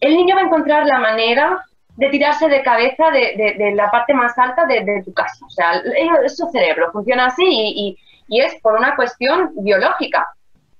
el 0.00 0.14
niño 0.14 0.36
va 0.36 0.42
a 0.42 0.44
encontrar 0.44 0.86
la 0.86 0.98
manera 0.98 1.64
de 1.96 2.08
tirarse 2.10 2.48
de 2.48 2.62
cabeza 2.62 3.10
de, 3.10 3.72
la 3.74 3.90
parte 3.90 4.12
más 4.14 4.38
alta 4.38 4.66
de, 4.66 5.02
tu 5.04 5.12
casa. 5.14 5.44
O 5.46 5.50
sea, 5.50 5.82
es 6.24 6.36
su 6.36 6.48
cerebro, 6.50 6.92
funciona 6.92 7.26
así 7.26 7.44
y, 7.44 7.98
es 8.28 8.54
por 8.62 8.74
una 8.74 8.96
cuestión 8.96 9.50
biológica, 9.56 10.26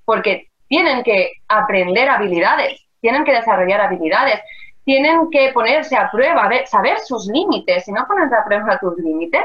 porque 0.06 0.48
tienen 0.68 1.02
que 1.02 1.32
aprender 1.48 2.08
habilidades, 2.08 2.80
tienen 3.00 3.24
que 3.24 3.32
desarrollar 3.32 3.80
habilidades, 3.82 4.40
tienen 4.84 5.28
que 5.30 5.52
ponerse 5.52 5.96
a 5.96 6.10
prueba, 6.10 6.48
saber 6.64 6.98
sus 7.00 7.26
límites. 7.26 7.84
Si 7.84 7.92
no 7.92 8.06
pones 8.06 8.32
a 8.32 8.44
prueba 8.44 8.78
tus 8.78 8.96
límites, 8.96 9.44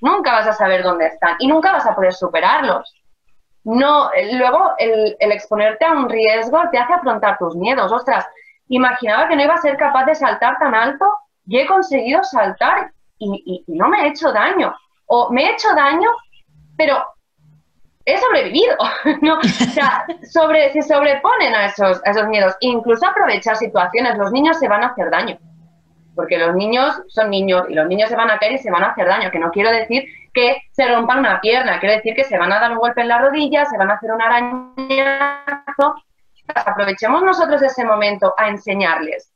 nunca 0.00 0.32
vas 0.32 0.46
a 0.46 0.52
saber 0.52 0.82
dónde 0.82 1.06
están 1.06 1.36
y 1.40 1.48
nunca 1.48 1.72
vas 1.72 1.86
a 1.86 1.94
poder 1.94 2.12
superarlos. 2.12 2.94
No, 3.64 4.12
eh, 4.12 4.36
luego 4.36 4.72
el, 4.78 5.16
el 5.18 5.32
exponerte 5.32 5.84
a 5.86 5.92
un 5.92 6.08
riesgo 6.08 6.60
te 6.70 6.78
hace 6.78 6.92
afrontar 6.92 7.38
tus 7.38 7.56
miedos. 7.56 7.90
Ostras, 7.92 8.26
imaginaba 8.68 9.26
que 9.28 9.36
no 9.36 9.42
iba 9.42 9.54
a 9.54 9.58
ser 9.58 9.76
capaz 9.76 10.04
de 10.04 10.14
saltar 10.14 10.58
tan 10.58 10.74
alto 10.74 11.06
y 11.46 11.58
he 11.58 11.66
conseguido 11.66 12.22
saltar 12.22 12.90
y, 13.18 13.42
y- 13.46 13.64
y 13.72 13.76
no 13.78 13.88
me 13.88 14.02
he 14.02 14.08
hecho 14.08 14.32
daño. 14.32 14.74
O 15.06 15.30
me 15.30 15.44
he 15.44 15.52
hecho 15.52 15.68
daño, 15.74 16.08
pero 16.76 17.04
he 18.04 18.18
sobrevivido. 18.18 18.76
¿no? 19.22 19.38
O 19.38 19.42
sea, 19.42 20.06
sobre, 20.30 20.70
se 20.72 20.82
sobreponen 20.82 21.54
a 21.54 21.66
esos, 21.66 22.02
a 22.06 22.10
esos 22.10 22.28
miedos. 22.28 22.54
Incluso 22.60 23.06
aprovechar 23.06 23.56
situaciones. 23.56 24.18
Los 24.18 24.30
niños 24.32 24.58
se 24.58 24.68
van 24.68 24.82
a 24.84 24.88
hacer 24.88 25.10
daño. 25.10 25.38
Porque 26.14 26.38
los 26.38 26.54
niños 26.54 27.00
son 27.08 27.30
niños 27.30 27.64
y 27.68 27.74
los 27.74 27.88
niños 27.88 28.08
se 28.08 28.16
van 28.16 28.30
a 28.30 28.38
caer 28.38 28.52
y 28.52 28.58
se 28.58 28.70
van 28.70 28.84
a 28.84 28.88
hacer 28.90 29.06
daño. 29.08 29.30
Que 29.30 29.38
no 29.38 29.50
quiero 29.50 29.70
decir 29.70 30.04
que 30.34 30.62
se 30.72 30.86
rompan 30.88 31.20
una 31.20 31.40
pierna, 31.40 31.80
quiero 31.80 31.94
decir 31.94 32.14
que 32.14 32.24
se 32.24 32.36
van 32.36 32.52
a 32.52 32.60
dar 32.60 32.72
un 32.72 32.78
golpe 32.78 33.00
en 33.00 33.08
la 33.08 33.18
rodilla, 33.18 33.64
se 33.64 33.78
van 33.78 33.90
a 33.90 33.94
hacer 33.94 34.10
un 34.12 34.20
arañazo. 34.20 35.94
Aprovechemos 36.54 37.22
nosotros 37.22 37.62
ese 37.62 37.84
momento 37.84 38.34
a 38.36 38.48
enseñarles. 38.48 39.32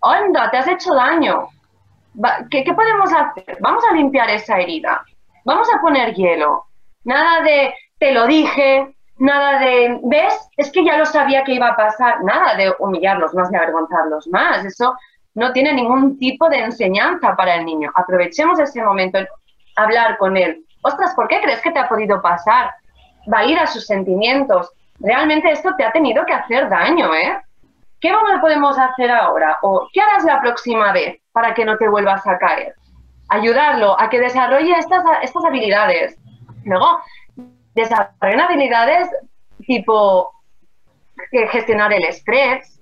Onda, 0.00 0.50
te 0.50 0.58
has 0.58 0.68
hecho 0.68 0.94
daño. 0.94 1.48
¿Qué, 2.50 2.64
podemos 2.72 3.12
hacer? 3.12 3.58
Vamos 3.60 3.82
a 3.90 3.94
limpiar 3.94 4.30
esa 4.30 4.58
herida. 4.58 5.02
Vamos 5.44 5.68
a 5.74 5.80
poner 5.80 6.14
hielo. 6.14 6.64
Nada 7.04 7.42
de 7.42 7.74
te 7.98 8.12
lo 8.12 8.26
dije, 8.26 8.94
nada 9.18 9.58
de 9.58 9.98
¿ves? 10.04 10.48
Es 10.56 10.70
que 10.70 10.84
ya 10.84 10.98
lo 10.98 11.06
sabía 11.06 11.44
que 11.44 11.54
iba 11.54 11.68
a 11.68 11.76
pasar. 11.76 12.22
Nada 12.22 12.54
de 12.56 12.72
humillarlos 12.78 13.34
más 13.34 13.50
ni 13.50 13.56
avergonzarlos 13.56 14.28
más. 14.28 14.64
Eso 14.64 14.94
no 15.34 15.52
tiene 15.52 15.72
ningún 15.72 16.18
tipo 16.18 16.48
de 16.48 16.58
enseñanza 16.60 17.34
para 17.36 17.56
el 17.56 17.64
niño. 17.64 17.90
Aprovechemos 17.94 18.58
ese 18.58 18.82
momento 18.82 19.18
en 19.18 19.26
hablar 19.76 20.18
con 20.18 20.36
él. 20.36 20.64
Ostras, 20.82 21.14
¿por 21.14 21.28
qué 21.28 21.40
crees 21.40 21.60
que 21.60 21.70
te 21.70 21.78
ha 21.78 21.88
podido 21.88 22.20
pasar? 22.20 22.74
Valida 23.26 23.66
sus 23.66 23.86
sentimientos. 23.86 24.70
Realmente 25.00 25.50
esto 25.50 25.74
te 25.76 25.84
ha 25.84 25.92
tenido 25.92 26.24
que 26.24 26.32
hacer 26.32 26.68
daño, 26.68 27.14
¿eh? 27.14 27.40
¿Qué 28.00 28.12
podemos 28.40 28.78
hacer 28.78 29.10
ahora? 29.10 29.58
¿O 29.62 29.88
qué 29.92 30.00
harás 30.00 30.24
la 30.24 30.40
próxima 30.40 30.92
vez 30.92 31.20
para 31.32 31.54
que 31.54 31.64
no 31.64 31.76
te 31.76 31.88
vuelvas 31.88 32.26
a 32.26 32.38
caer? 32.38 32.74
Ayudarlo 33.28 33.98
a 34.00 34.08
que 34.08 34.20
desarrolle 34.20 34.78
estas, 34.78 35.02
estas 35.22 35.44
habilidades. 35.44 36.16
Luego, 36.64 37.00
desarrollen 37.74 38.40
habilidades 38.40 39.08
tipo 39.66 40.32
que 41.30 41.48
gestionar 41.48 41.92
el 41.92 42.04
estrés, 42.04 42.80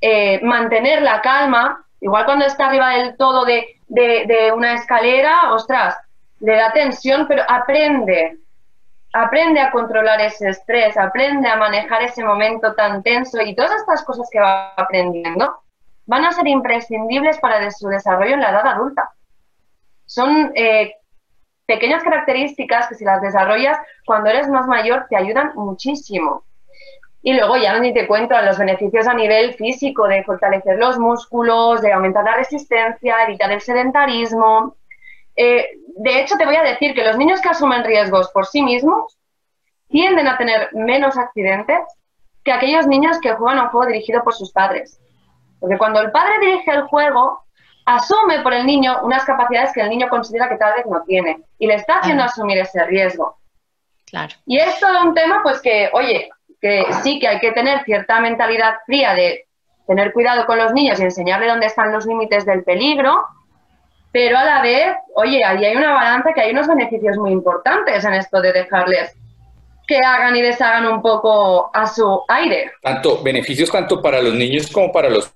eh, 0.00 0.40
mantener 0.42 1.02
la 1.02 1.20
calma. 1.20 1.84
Igual 2.00 2.24
cuando 2.26 2.44
está 2.46 2.66
arriba 2.66 2.90
del 2.90 3.16
todo 3.16 3.44
de, 3.44 3.66
de- 3.88 4.24
de 4.26 4.52
una 4.52 4.74
escalera, 4.74 5.52
ostras, 5.52 5.96
le 6.40 6.54
da 6.56 6.72
tensión, 6.72 7.26
pero 7.26 7.42
aprende, 7.48 8.38
aprende 9.12 9.60
a 9.60 9.70
controlar 9.72 10.20
ese 10.20 10.50
estrés, 10.50 10.96
aprende 10.96 11.48
a 11.48 11.56
manejar 11.56 12.02
ese 12.02 12.22
momento 12.22 12.74
tan 12.74 13.02
tenso 13.02 13.40
y 13.42 13.54
todas 13.56 13.72
estas 13.80 14.04
cosas 14.04 14.28
que 14.30 14.38
va 14.40 14.74
aprendiendo 14.76 15.60
van 16.06 16.24
a 16.24 16.32
ser 16.32 16.46
imprescindibles 16.46 17.38
para 17.38 17.70
su 17.70 17.88
desarrollo 17.88 18.34
en 18.34 18.40
la 18.40 18.50
edad 18.50 18.66
adulta. 18.66 19.10
Son 20.06 20.52
eh, 20.54 20.94
pequeñas 21.66 22.02
características 22.02 22.88
que 22.88 22.94
si 22.94 23.04
las 23.04 23.20
desarrollas 23.20 23.76
cuando 24.06 24.30
eres 24.30 24.48
más 24.48 24.66
mayor 24.66 25.06
te 25.10 25.16
ayudan 25.16 25.52
muchísimo. 25.54 26.44
Y 27.22 27.32
luego 27.34 27.56
ya 27.56 27.78
ni 27.78 27.92
te 27.92 28.06
cuento 28.06 28.40
los 28.42 28.58
beneficios 28.58 29.06
a 29.08 29.14
nivel 29.14 29.54
físico 29.54 30.06
de 30.06 30.22
fortalecer 30.24 30.78
los 30.78 30.98
músculos, 30.98 31.82
de 31.82 31.92
aumentar 31.92 32.24
la 32.24 32.36
resistencia, 32.36 33.24
evitar 33.24 33.50
el 33.50 33.60
sedentarismo. 33.60 34.76
Eh, 35.34 35.68
de 35.96 36.20
hecho, 36.20 36.36
te 36.36 36.46
voy 36.46 36.56
a 36.56 36.62
decir 36.62 36.94
que 36.94 37.04
los 37.04 37.16
niños 37.16 37.40
que 37.40 37.48
asumen 37.48 37.84
riesgos 37.84 38.30
por 38.30 38.46
sí 38.46 38.62
mismos 38.62 39.18
tienden 39.88 40.28
a 40.28 40.36
tener 40.36 40.68
menos 40.72 41.18
accidentes 41.18 41.80
que 42.44 42.52
aquellos 42.52 42.86
niños 42.86 43.18
que 43.20 43.32
juegan 43.32 43.58
a 43.58 43.62
un 43.64 43.68
juego 43.70 43.86
dirigido 43.86 44.22
por 44.22 44.34
sus 44.34 44.52
padres. 44.52 45.00
Porque 45.60 45.76
cuando 45.76 46.00
el 46.00 46.12
padre 46.12 46.38
dirige 46.40 46.70
el 46.70 46.82
juego, 46.82 47.42
asume 47.84 48.40
por 48.40 48.52
el 48.52 48.66
niño 48.66 49.00
unas 49.02 49.24
capacidades 49.24 49.72
que 49.72 49.80
el 49.80 49.90
niño 49.90 50.08
considera 50.08 50.48
que 50.48 50.56
tal 50.56 50.74
vez 50.74 50.86
no 50.86 51.02
tiene 51.02 51.42
y 51.58 51.66
le 51.66 51.74
está 51.74 51.98
haciendo 51.98 52.22
asumir 52.22 52.58
ese 52.58 52.84
riesgo. 52.84 53.38
Claro. 54.06 54.34
Y 54.46 54.58
es 54.58 54.78
todo 54.78 55.02
un 55.02 55.14
tema, 55.14 55.42
pues 55.42 55.60
que, 55.60 55.90
oye, 55.92 56.30
que 56.60 56.84
sí 57.02 57.18
que 57.18 57.28
hay 57.28 57.38
que 57.40 57.52
tener 57.52 57.84
cierta 57.84 58.20
mentalidad 58.20 58.74
fría 58.86 59.14
de 59.14 59.46
tener 59.86 60.12
cuidado 60.12 60.44
con 60.46 60.58
los 60.58 60.72
niños 60.72 61.00
y 61.00 61.04
enseñarle 61.04 61.48
dónde 61.48 61.66
están 61.66 61.92
los 61.92 62.04
límites 62.06 62.44
del 62.44 62.62
peligro, 62.62 63.24
pero 64.12 64.38
a 64.38 64.44
la 64.44 64.62
vez, 64.62 64.94
oye, 65.14 65.42
ahí 65.44 65.64
hay 65.64 65.76
una 65.76 65.92
balanza 65.92 66.32
que 66.34 66.40
hay 66.40 66.52
unos 66.52 66.66
beneficios 66.66 67.16
muy 67.16 67.32
importantes 67.32 68.04
en 68.04 68.14
esto 68.14 68.40
de 68.40 68.52
dejarles 68.52 69.14
que 69.86 69.96
hagan 69.96 70.36
y 70.36 70.42
deshagan 70.42 70.86
un 70.86 71.00
poco 71.00 71.70
a 71.72 71.86
su 71.86 72.22
aire. 72.28 72.72
tanto 72.82 73.22
beneficios 73.22 73.70
tanto 73.70 74.02
para 74.02 74.20
los 74.20 74.34
niños 74.34 74.70
como 74.70 74.92
para 74.92 75.08
los 75.08 75.32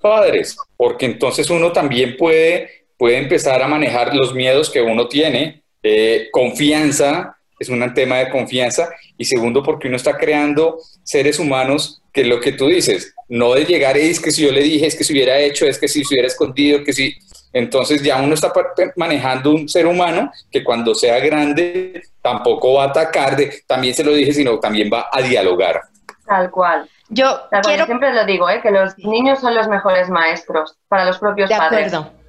padres, 0.00 0.56
porque 0.76 1.04
entonces 1.04 1.50
uno 1.50 1.70
también 1.70 2.16
puede, 2.16 2.86
puede 2.96 3.18
empezar 3.18 3.62
a 3.62 3.68
manejar 3.68 4.14
los 4.14 4.34
miedos 4.34 4.70
que 4.70 4.80
uno 4.80 5.06
tiene, 5.06 5.62
eh, 5.82 6.28
confianza, 6.32 7.36
es 7.60 7.68
un 7.68 7.94
tema 7.94 8.16
de 8.16 8.30
confianza, 8.30 8.88
y 9.16 9.26
segundo, 9.26 9.62
porque 9.62 9.86
uno 9.86 9.96
está 9.96 10.16
creando 10.16 10.78
seres 11.04 11.38
humanos 11.38 12.02
que 12.12 12.24
lo 12.24 12.40
que 12.40 12.52
tú 12.52 12.68
dices, 12.68 13.14
no 13.28 13.54
de 13.54 13.64
llegar 13.64 13.96
y 13.96 14.08
es 14.08 14.18
que 14.18 14.30
si 14.32 14.42
yo 14.42 14.50
le 14.50 14.62
dije, 14.62 14.86
es 14.86 14.96
que 14.96 15.04
si 15.04 15.12
hubiera 15.12 15.38
hecho, 15.38 15.66
es 15.66 15.78
que 15.78 15.86
si 15.86 16.02
se 16.02 16.14
hubiera 16.14 16.26
escondido, 16.26 16.82
que 16.82 16.92
si... 16.92 17.14
Entonces 17.52 18.02
ya 18.02 18.22
uno 18.22 18.34
está 18.34 18.52
manejando 18.96 19.50
un 19.50 19.68
ser 19.68 19.86
humano 19.86 20.30
que 20.50 20.62
cuando 20.62 20.94
sea 20.94 21.18
grande 21.18 22.00
tampoco 22.22 22.74
va 22.74 22.84
a 22.84 22.86
atacar, 22.86 23.36
de, 23.36 23.62
también 23.66 23.92
se 23.92 24.04
lo 24.04 24.12
dije, 24.12 24.32
sino 24.32 24.58
también 24.60 24.88
va 24.92 25.08
a 25.12 25.20
dialogar. 25.20 25.80
Tal 26.26 26.50
cual. 26.50 26.88
Yo 27.08 27.24
Tal 27.50 27.62
cual. 27.62 27.62
quiero 27.64 27.86
Siempre 27.86 28.14
lo 28.14 28.24
digo, 28.24 28.48
¿eh? 28.48 28.60
que 28.62 28.70
los 28.70 28.96
niños 28.98 29.40
son 29.40 29.54
los 29.56 29.66
mejores 29.68 30.08
maestros 30.08 30.76
para 30.88 31.04
los 31.04 31.18
propios 31.18 31.50
De 31.50 31.56
padres. 31.56 31.92
acuerdo. 31.92 32.19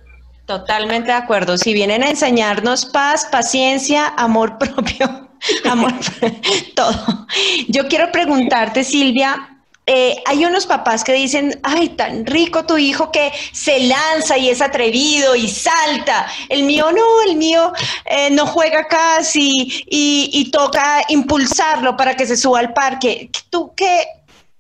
Totalmente 0.46 1.08
de 1.08 1.18
acuerdo. 1.18 1.58
Si 1.58 1.74
vienen 1.74 2.04
a 2.04 2.10
enseñarnos 2.10 2.86
paz, 2.86 3.28
paciencia, 3.32 4.08
amor 4.18 4.58
propio, 4.60 5.30
amor, 5.70 5.94
todo. 6.76 7.28
Yo 7.68 7.88
quiero 7.88 8.12
preguntarte, 8.12 8.84
Silvia, 8.84 9.52
eh, 9.88 10.22
hay 10.26 10.46
unos 10.46 10.68
papás 10.68 11.04
que 11.04 11.14
dicen, 11.14 11.60
ay, 11.64 11.90
tan 11.90 12.26
rico 12.26 12.66
tu 12.66 12.78
hijo 12.78 13.12
que 13.12 13.32
se 13.52 13.80
lanza 13.82 14.38
y 14.38 14.50
es 14.50 14.62
atrevido 14.62 15.36
y 15.36 15.48
salta. 15.48 16.28
El 16.50 16.64
mío 16.64 16.92
no, 16.92 17.22
el 17.28 17.36
mío 17.36 17.74
eh, 18.06 18.30
no 18.32 18.46
juega 18.46 18.88
casi 18.88 19.52
y, 19.90 20.30
y 20.34 20.52
toca 20.52 21.02
impulsarlo 21.10 21.98
para 21.98 22.16
que 22.16 22.26
se 22.28 22.38
suba 22.38 22.60
al 22.60 22.74
parque. 22.74 23.32
¿Tú 23.50 23.74
qué, 23.76 24.06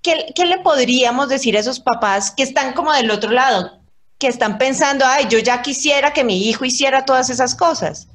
qué, 0.02 0.34
qué 0.36 0.46
le 0.46 0.60
podríamos 0.60 1.30
decir 1.30 1.56
a 1.56 1.60
esos 1.60 1.80
papás 1.80 2.32
que 2.32 2.44
están 2.44 2.74
como 2.74 2.92
del 2.94 3.12
otro 3.12 3.32
lado? 3.32 3.81
Que 4.22 4.28
están 4.28 4.60
pensando, 4.60 5.04
ay, 5.06 5.26
yo 5.28 5.40
ya 5.40 5.64
quisiera 5.64 6.14
que 6.14 6.24
mi 6.24 6.48
hijo 6.48 6.64
hiciera 6.64 7.04
todas 7.04 7.32
esas 7.32 7.56
cosas. 7.56 8.08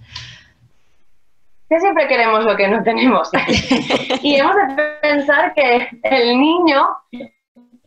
Que 1.69 1.81
siempre 1.81 2.07
queremos 2.07 2.45
lo 2.45 2.57
que 2.57 2.69
no 2.69 2.81
tenemos. 2.85 3.29
y 4.23 4.37
hemos 4.37 4.55
de 4.55 4.85
pensar 5.03 5.53
que 5.53 5.89
el 6.05 6.39
niño 6.39 6.87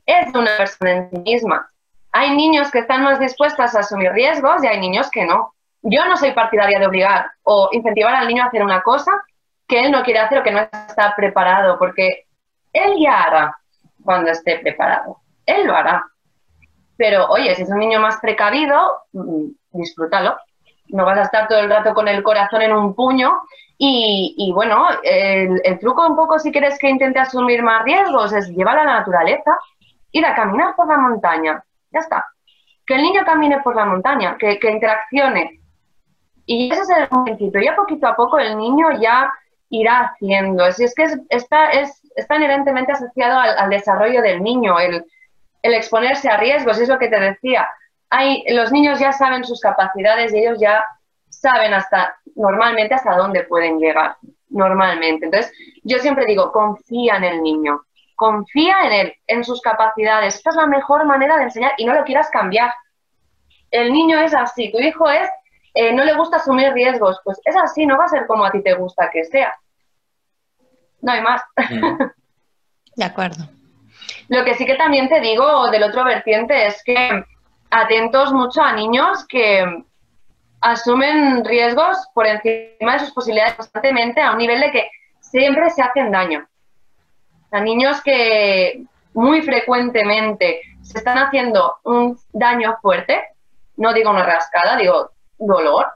es 0.05 0.27
una 0.35 0.57
persona 0.57 0.91
en 0.91 1.09
sí 1.09 1.17
misma. 1.19 1.69
Hay 2.11 2.35
niños 2.35 2.69
que 2.71 2.79
están 2.79 3.03
más 3.03 3.19
dispuestos 3.19 3.73
a 3.73 3.79
asumir 3.79 4.11
riesgos 4.11 4.61
y 4.63 4.67
hay 4.67 4.81
niños 4.81 5.09
que 5.09 5.25
no. 5.25 5.53
Yo 5.81 6.05
no 6.05 6.17
soy 6.17 6.33
partidaria 6.33 6.77
de 6.77 6.87
obligar 6.87 7.31
o 7.43 7.69
incentivar 7.71 8.13
al 8.15 8.27
niño 8.27 8.43
a 8.43 8.47
hacer 8.47 8.63
una 8.63 8.81
cosa 8.81 9.11
que 9.65 9.79
él 9.79 9.91
no 9.91 10.03
quiere 10.03 10.19
hacer 10.19 10.39
o 10.39 10.43
que 10.43 10.51
no 10.51 10.59
está 10.59 11.15
preparado, 11.15 11.79
porque 11.79 12.25
él 12.73 12.95
ya 12.99 13.23
hará 13.23 13.57
cuando 14.03 14.31
esté 14.31 14.59
preparado. 14.59 15.21
Él 15.45 15.67
lo 15.67 15.75
hará. 15.75 16.05
Pero, 16.99 17.27
oye, 17.29 17.55
si 17.55 17.61
es 17.61 17.69
un 17.69 17.79
niño 17.79 18.01
más 18.01 18.17
precavido, 18.17 19.03
mm, 19.13 19.45
disfrútalo. 19.71 20.35
No 20.89 21.05
vas 21.05 21.17
a 21.17 21.21
estar 21.21 21.47
todo 21.47 21.59
el 21.59 21.69
rato 21.69 21.93
con 21.93 22.09
el 22.09 22.21
corazón 22.21 22.61
en 22.61 22.73
un 22.73 22.93
puño. 22.93 23.39
Y, 23.77 24.51
bueno, 24.53 24.85
el, 25.03 25.79
truco 25.79 26.05
un 26.05 26.17
poco, 26.17 26.37
si 26.39 26.51
quieres 26.51 26.77
que 26.77 26.89
intente 26.89 27.17
asumir 27.19 27.63
más 27.63 27.85
riesgos, 27.85 28.33
es 28.33 28.49
llevar 28.49 28.77
a 28.79 28.83
la 28.83 28.93
naturaleza, 28.99 29.57
ir 30.11 30.25
a 30.25 30.35
caminar 30.35 30.75
por 30.75 30.89
la 30.89 30.97
montaña. 30.97 31.63
Ya 31.89 32.01
está. 32.01 32.25
Que 32.85 32.95
el 32.95 33.03
niño 33.03 33.23
camine 33.23 33.61
por 33.61 33.77
la 33.77 33.85
montaña, 33.85 34.35
que, 34.37 34.59
que 34.59 34.69
interaccione. 34.69 35.61
Y 36.45 36.69
ese 36.69 36.81
es 36.81 36.89
el 36.89 37.07
principio. 37.23 37.61
Ya 37.61 37.77
poquito 37.77 38.07
a 38.07 38.15
poco 38.17 38.39
el 38.39 38.57
niño 38.57 38.87
ya 38.99 39.31
irá 39.69 40.11
haciendo. 40.11 40.65
Así 40.65 40.83
es 40.83 40.93
que 40.93 41.03
es- 41.03 41.21
está, 41.29 41.69
es, 41.71 42.01
está 42.17 42.35
inherentemente 42.35 42.91
asociado 42.91 43.39
al 43.39 43.69
desarrollo 43.69 44.21
del 44.21 44.43
niño, 44.43 44.77
el, 44.79 45.05
el 45.61 45.73
exponerse 45.73 46.29
a 46.29 46.37
riesgos, 46.37 46.79
es 46.79 46.89
lo 46.89 46.99
que 46.99 47.09
te 47.09 47.19
decía. 47.19 47.69
hay, 48.09 48.43
los 48.53 48.71
niños 48.71 48.99
ya 48.99 49.11
saben 49.11 49.43
sus 49.43 49.61
capacidades 49.61 50.33
y 50.33 50.39
ellos 50.39 50.59
ya 50.59 50.83
saben 51.29 51.73
hasta, 51.73 52.17
normalmente 52.35 52.95
hasta 52.95 53.15
dónde 53.15 53.43
pueden 53.43 53.79
llegar, 53.79 54.17
normalmente. 54.49 55.25
Entonces, 55.25 55.51
yo 55.83 55.99
siempre 55.99 56.25
digo, 56.25 56.51
confía 56.51 57.17
en 57.17 57.23
el 57.23 57.41
niño, 57.41 57.83
confía 58.15 58.75
en 58.85 58.91
él, 58.93 59.13
en 59.27 59.43
sus 59.43 59.61
capacidades. 59.61 60.35
Esta 60.35 60.49
es 60.49 60.55
la 60.55 60.67
mejor 60.67 61.05
manera 61.05 61.37
de 61.37 61.43
enseñar 61.43 61.73
y 61.77 61.85
no 61.85 61.93
lo 61.93 62.03
quieras 62.03 62.29
cambiar. 62.29 62.73
El 63.71 63.93
niño 63.93 64.19
es 64.19 64.33
así, 64.33 64.71
tu 64.71 64.79
hijo 64.79 65.09
es, 65.09 65.29
eh, 65.75 65.93
no 65.93 66.03
le 66.03 66.15
gusta 66.15 66.37
asumir 66.37 66.73
riesgos, 66.73 67.21
pues 67.23 67.39
es 67.45 67.55
así, 67.55 67.85
no 67.85 67.97
va 67.97 68.05
a 68.05 68.09
ser 68.09 68.25
como 68.25 68.43
a 68.43 68.51
ti 68.51 68.63
te 68.63 68.73
gusta 68.73 69.09
que 69.11 69.23
sea. 69.25 69.53
No 71.01 71.11
hay 71.11 71.21
más. 71.21 71.41
De 72.95 73.05
acuerdo. 73.05 73.58
Lo 74.29 74.45
que 74.45 74.55
sí 74.55 74.65
que 74.65 74.75
también 74.75 75.09
te 75.09 75.19
digo 75.19 75.69
del 75.71 75.83
otro 75.83 76.03
vertiente 76.03 76.67
es 76.67 76.83
que 76.83 77.23
atentos 77.71 78.31
mucho 78.31 78.61
a 78.61 78.73
niños 78.73 79.25
que 79.27 79.83
asumen 80.61 81.43
riesgos 81.45 81.97
por 82.13 82.27
encima 82.27 82.93
de 82.93 82.99
sus 82.99 83.11
posibilidades 83.11 83.55
constantemente 83.55 84.21
a 84.21 84.31
un 84.31 84.37
nivel 84.37 84.61
de 84.61 84.71
que 84.71 84.89
siempre 85.19 85.69
se 85.71 85.81
hacen 85.81 86.11
daño. 86.11 86.47
A 87.51 87.59
niños 87.59 88.01
que 88.01 88.83
muy 89.13 89.41
frecuentemente 89.41 90.61
se 90.81 90.99
están 90.99 91.17
haciendo 91.17 91.77
un 91.83 92.17
daño 92.31 92.77
fuerte, 92.81 93.29
no 93.77 93.93
digo 93.93 94.11
una 94.11 94.23
rascada, 94.23 94.77
digo 94.77 95.11
dolor 95.37 95.87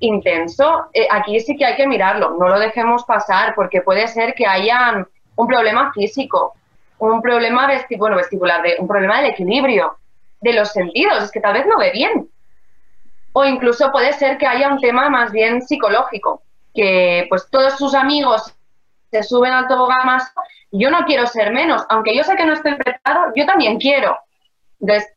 intenso, 0.00 0.88
eh, 0.92 1.08
aquí 1.10 1.40
sí 1.40 1.56
que 1.56 1.64
hay 1.64 1.76
que 1.76 1.88
mirarlo, 1.88 2.36
no 2.38 2.48
lo 2.48 2.58
dejemos 2.58 3.04
pasar 3.04 3.54
porque 3.54 3.80
puede 3.80 4.06
ser 4.08 4.34
que 4.34 4.46
haya 4.46 5.06
un 5.36 5.46
problema 5.46 5.90
físico, 5.94 6.54
un 6.98 7.22
problema 7.22 7.68
bueno, 7.98 8.16
vestibular, 8.16 8.62
un 8.78 8.88
problema 8.88 9.20
del 9.20 9.30
equilibrio, 9.30 9.96
de 10.40 10.52
los 10.52 10.70
sentidos, 10.70 11.24
es 11.24 11.30
que 11.30 11.40
tal 11.40 11.54
vez 11.54 11.66
no 11.66 11.78
ve 11.78 11.90
bien, 11.92 12.28
o 13.32 13.44
incluso 13.44 13.90
puede 13.92 14.12
ser 14.12 14.38
que 14.38 14.46
haya 14.46 14.68
un 14.68 14.80
tema 14.80 15.08
más 15.10 15.32
bien 15.32 15.62
psicológico, 15.62 16.42
que 16.74 17.26
pues 17.28 17.48
todos 17.50 17.76
sus 17.76 17.94
amigos 17.94 18.54
se 19.10 19.22
suben 19.22 19.52
al 19.52 19.68
tobogán 19.68 20.06
más, 20.06 20.32
yo 20.72 20.90
no 20.90 21.04
quiero 21.04 21.26
ser 21.26 21.52
menos, 21.52 21.84
aunque 21.88 22.16
yo 22.16 22.22
sé 22.22 22.36
que 22.36 22.44
no 22.44 22.54
estoy 22.54 22.74
preparado, 22.74 23.32
yo 23.34 23.46
también 23.46 23.78
quiero. 23.78 24.18
Entonces, 24.80 25.12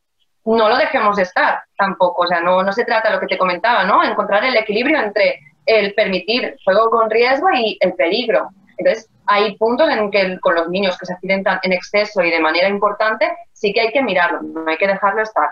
no 0.46 0.70
lo 0.70 0.78
dejemos 0.78 1.18
de 1.18 1.24
estar 1.24 1.62
tampoco, 1.78 2.24
o 2.24 2.28
sea, 2.28 2.40
no, 2.40 2.64
no 2.64 2.72
se 2.72 2.86
trata 2.86 3.10
de 3.10 3.16
lo 3.16 3.22
que 3.22 3.28
te 3.28 3.38
comentaba, 3.38 3.84
¿no? 3.84 4.04
Encontrar 4.04 4.44
el 4.46 4.56
equilibrio 4.56 5.00
entre 5.00 5.40
el 5.66 5.94
permitir 5.94 6.58
juego 6.64 6.90
con 6.90 7.10
riesgo 7.10 7.48
y 7.54 7.78
el 7.82 7.94
peligro. 7.94 8.50
Entonces, 8.78 9.10
hay 9.30 9.56
puntos 9.58 9.90
en 9.90 10.12
que 10.12 10.40
con 10.40 10.56
los 10.56 10.70
niños 10.70 10.98
que 10.98 11.06
se 11.06 11.14
accidentan 11.14 11.60
en 11.64 11.74
exceso 11.74 12.22
y 12.24 12.32
de 12.32 12.40
manera 12.40 12.68
importante, 12.68 13.30
sí 13.54 13.72
que 13.72 13.82
hay 13.82 13.92
que 13.92 14.02
mirarlo, 14.02 14.42
no 14.42 14.70
hay 14.70 14.78
que 14.78 14.88
dejarlo 14.88 15.22
estar 15.22 15.50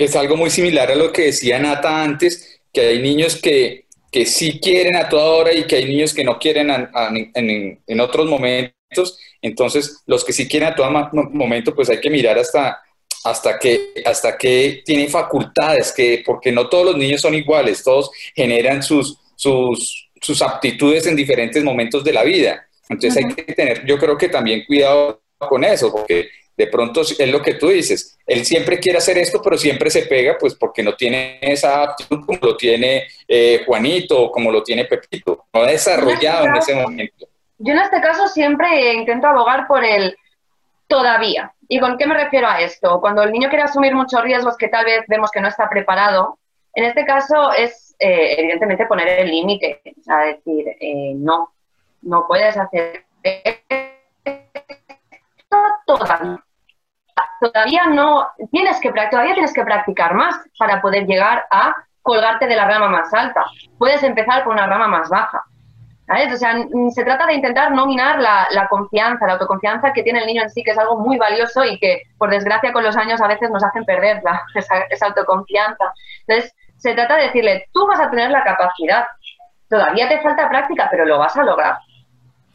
que 0.00 0.06
es 0.06 0.16
algo 0.16 0.34
muy 0.34 0.48
similar 0.48 0.90
a 0.90 0.94
lo 0.94 1.12
que 1.12 1.26
decía 1.26 1.58
Nata 1.58 2.02
antes, 2.02 2.62
que 2.72 2.80
hay 2.80 3.02
niños 3.02 3.36
que, 3.36 3.84
que 4.10 4.24
sí 4.24 4.58
quieren 4.58 4.96
a 4.96 5.10
toda 5.10 5.26
hora 5.26 5.52
y 5.52 5.64
que 5.64 5.76
hay 5.76 5.84
niños 5.84 6.14
que 6.14 6.24
no 6.24 6.38
quieren 6.38 6.70
en, 6.70 7.78
en, 7.86 8.00
otros 8.00 8.26
momentos. 8.26 9.18
Entonces, 9.42 10.02
los 10.06 10.24
que 10.24 10.32
sí 10.32 10.48
quieren 10.48 10.70
a 10.70 10.74
todo 10.74 10.90
momento, 11.12 11.74
pues 11.74 11.90
hay 11.90 12.00
que 12.00 12.08
mirar 12.08 12.38
hasta, 12.38 12.80
hasta 13.24 13.58
que 13.58 13.92
hasta 14.06 14.38
que 14.38 14.82
tienen 14.86 15.10
facultades, 15.10 15.92
que, 15.92 16.22
porque 16.24 16.50
no 16.50 16.70
todos 16.70 16.86
los 16.86 16.96
niños 16.96 17.20
son 17.20 17.34
iguales, 17.34 17.84
todos 17.84 18.10
generan 18.34 18.82
sus, 18.82 19.18
sus, 19.36 20.09
sus 20.20 20.42
aptitudes 20.42 21.06
en 21.06 21.16
diferentes 21.16 21.62
momentos 21.64 22.04
de 22.04 22.12
la 22.12 22.22
vida. 22.22 22.66
Entonces 22.88 23.16
hay 23.24 23.34
que 23.34 23.54
tener, 23.54 23.84
yo 23.86 23.98
creo 23.98 24.18
que 24.18 24.28
también 24.28 24.64
cuidado 24.66 25.22
con 25.38 25.64
eso, 25.64 25.90
porque 25.92 26.28
de 26.56 26.66
pronto 26.66 27.00
es 27.00 27.28
lo 27.28 27.40
que 27.40 27.54
tú 27.54 27.68
dices, 27.68 28.18
él 28.26 28.44
siempre 28.44 28.78
quiere 28.78 28.98
hacer 28.98 29.16
esto, 29.16 29.40
pero 29.42 29.56
siempre 29.56 29.88
se 29.88 30.02
pega, 30.02 30.36
pues 30.38 30.54
porque 30.54 30.82
no 30.82 30.94
tiene 30.94 31.38
esa 31.40 31.82
aptitud 31.82 32.26
como 32.26 32.38
lo 32.42 32.56
tiene 32.56 33.04
eh, 33.26 33.62
Juanito 33.64 34.24
o 34.24 34.30
como 34.30 34.50
lo 34.52 34.62
tiene 34.62 34.84
Pepito, 34.84 35.46
no 35.54 35.62
ha 35.62 35.66
desarrollado 35.66 36.46
en, 36.46 36.56
ese 36.56 36.74
momento. 36.74 37.26
Yo 37.56 37.72
en 37.72 37.78
este 37.78 38.00
caso 38.02 38.28
siempre 38.28 38.92
intento 38.92 39.26
abogar 39.26 39.66
por 39.66 39.84
el 39.84 40.14
todavía. 40.86 41.54
¿Y 41.68 41.78
con 41.78 41.96
qué 41.96 42.06
me 42.06 42.14
refiero 42.14 42.48
a 42.48 42.60
esto? 42.60 43.00
Cuando 43.00 43.22
el 43.22 43.32
niño 43.32 43.48
quiere 43.48 43.62
asumir 43.62 43.94
muchos 43.94 44.20
riesgos 44.22 44.56
que 44.58 44.68
tal 44.68 44.84
vez 44.84 45.04
vemos 45.06 45.30
que 45.30 45.40
no 45.40 45.48
está 45.48 45.68
preparado, 45.68 46.39
en 46.74 46.84
este 46.84 47.04
caso 47.04 47.52
es 47.52 47.94
eh, 47.98 48.36
evidentemente 48.38 48.86
poner 48.86 49.08
el 49.08 49.30
límite, 49.30 49.82
o 49.98 50.02
sea, 50.02 50.18
decir, 50.20 50.68
eh, 50.80 51.14
no, 51.16 51.52
no 52.02 52.26
puedes 52.26 52.56
hacer 52.56 53.04
todavía 55.84 56.44
todavía 57.40 57.86
no 57.86 58.28
tienes 58.50 58.80
que 58.80 58.92
todavía 58.92 59.34
tienes 59.34 59.52
que 59.52 59.64
practicar 59.64 60.14
más 60.14 60.36
para 60.58 60.80
poder 60.80 61.06
llegar 61.06 61.46
a 61.50 61.74
colgarte 62.02 62.46
de 62.46 62.56
la 62.56 62.66
rama 62.66 62.88
más 62.88 63.12
alta. 63.12 63.44
Puedes 63.78 64.02
empezar 64.02 64.44
por 64.44 64.52
una 64.52 64.66
rama 64.66 64.88
más 64.88 65.08
baja. 65.08 65.42
O 66.10 66.36
sea, 66.36 66.56
se 66.90 67.04
trata 67.04 67.26
de 67.26 67.34
intentar 67.34 67.70
no 67.70 67.86
minar 67.86 68.18
la, 68.18 68.66
confianza, 68.68 69.26
la 69.26 69.34
autoconfianza 69.34 69.92
que 69.92 70.02
tiene 70.02 70.18
el 70.18 70.26
niño 70.26 70.42
en 70.42 70.50
sí, 70.50 70.64
que 70.64 70.72
es 70.72 70.78
algo 70.78 70.98
muy 70.98 71.18
valioso 71.18 71.64
y 71.64 71.78
que, 71.78 72.02
por 72.18 72.30
desgracia, 72.30 72.72
con 72.72 72.82
los 72.82 72.96
años 72.96 73.20
a 73.20 73.28
veces 73.28 73.48
nos 73.50 73.62
hacen 73.62 73.84
perder 73.84 74.20
esa, 74.54 75.06
autoconfianza. 75.06 75.92
Entonces, 76.26 76.52
se 76.80 76.94
trata 76.94 77.16
de 77.16 77.24
decirle, 77.24 77.68
tú 77.72 77.86
vas 77.86 78.00
a 78.00 78.10
tener 78.10 78.30
la 78.30 78.42
capacidad, 78.42 79.04
todavía 79.68 80.08
te 80.08 80.20
falta 80.20 80.48
práctica, 80.48 80.88
pero 80.90 81.04
lo 81.04 81.18
vas 81.18 81.36
a 81.36 81.44
lograr. 81.44 81.76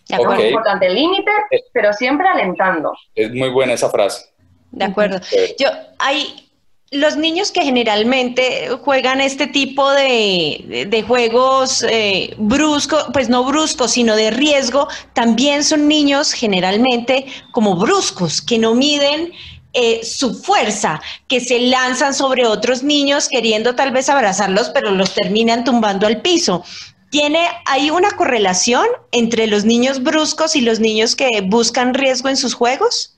Es 0.10 0.26
muy 0.26 0.46
importante 0.48 0.88
el 0.88 0.96
límite, 0.96 1.32
pero 1.74 1.94
siempre 1.94 2.28
alentando. 2.28 2.94
Es 3.16 3.32
muy 3.32 3.50
buena 3.50 3.74
esa 3.74 3.90
frase. 3.90 4.30
De 4.72 4.86
acuerdo. 4.86 5.20
Yo, 5.58 5.70
hay 6.00 6.46
los 6.92 7.18
niños 7.18 7.52
que 7.52 7.64
generalmente 7.64 8.70
juegan 8.84 9.20
este 9.20 9.48
tipo 9.48 9.92
de, 9.92 11.04
juegos 11.08 11.84
eh, 11.84 12.34
bruscos, 12.38 13.08
pues 13.12 13.30
no 13.30 13.44
bruscos, 13.44 13.92
sino 13.92 14.16
de 14.16 14.32
riesgo, 14.32 14.88
también 15.14 15.64
son 15.64 15.88
niños 15.88 16.34
generalmente 16.34 17.26
como 17.52 17.76
bruscos, 17.76 18.42
que 18.42 18.60
no 18.60 18.76
miden 18.76 19.32
eh, 19.76 20.06
su 20.06 20.34
fuerza, 20.34 21.02
que 21.28 21.42
se 21.42 21.60
lanzan 21.60 22.14
sobre 22.14 22.48
otros 22.48 22.82
niños 22.82 23.28
queriendo 23.30 23.76
tal 23.76 23.92
vez 23.92 24.10
abrazarlos, 24.10 24.70
pero 24.70 24.92
los 24.92 25.14
terminan 25.14 25.66
tumbando 25.66 26.08
al 26.08 26.22
piso. 26.22 26.64
¿Tiene, 27.10 27.48
¿Hay 27.66 27.92
una 27.92 28.12
correlación 28.12 28.86
entre 29.12 29.48
los 29.48 29.66
niños 29.66 30.02
bruscos 30.02 30.56
y 30.56 30.62
los 30.62 30.80
niños 30.80 31.16
que 31.16 31.28
buscan 31.46 31.94
riesgo 31.94 32.30
en 32.30 32.38
sus 32.38 32.54
juegos? 32.54 33.18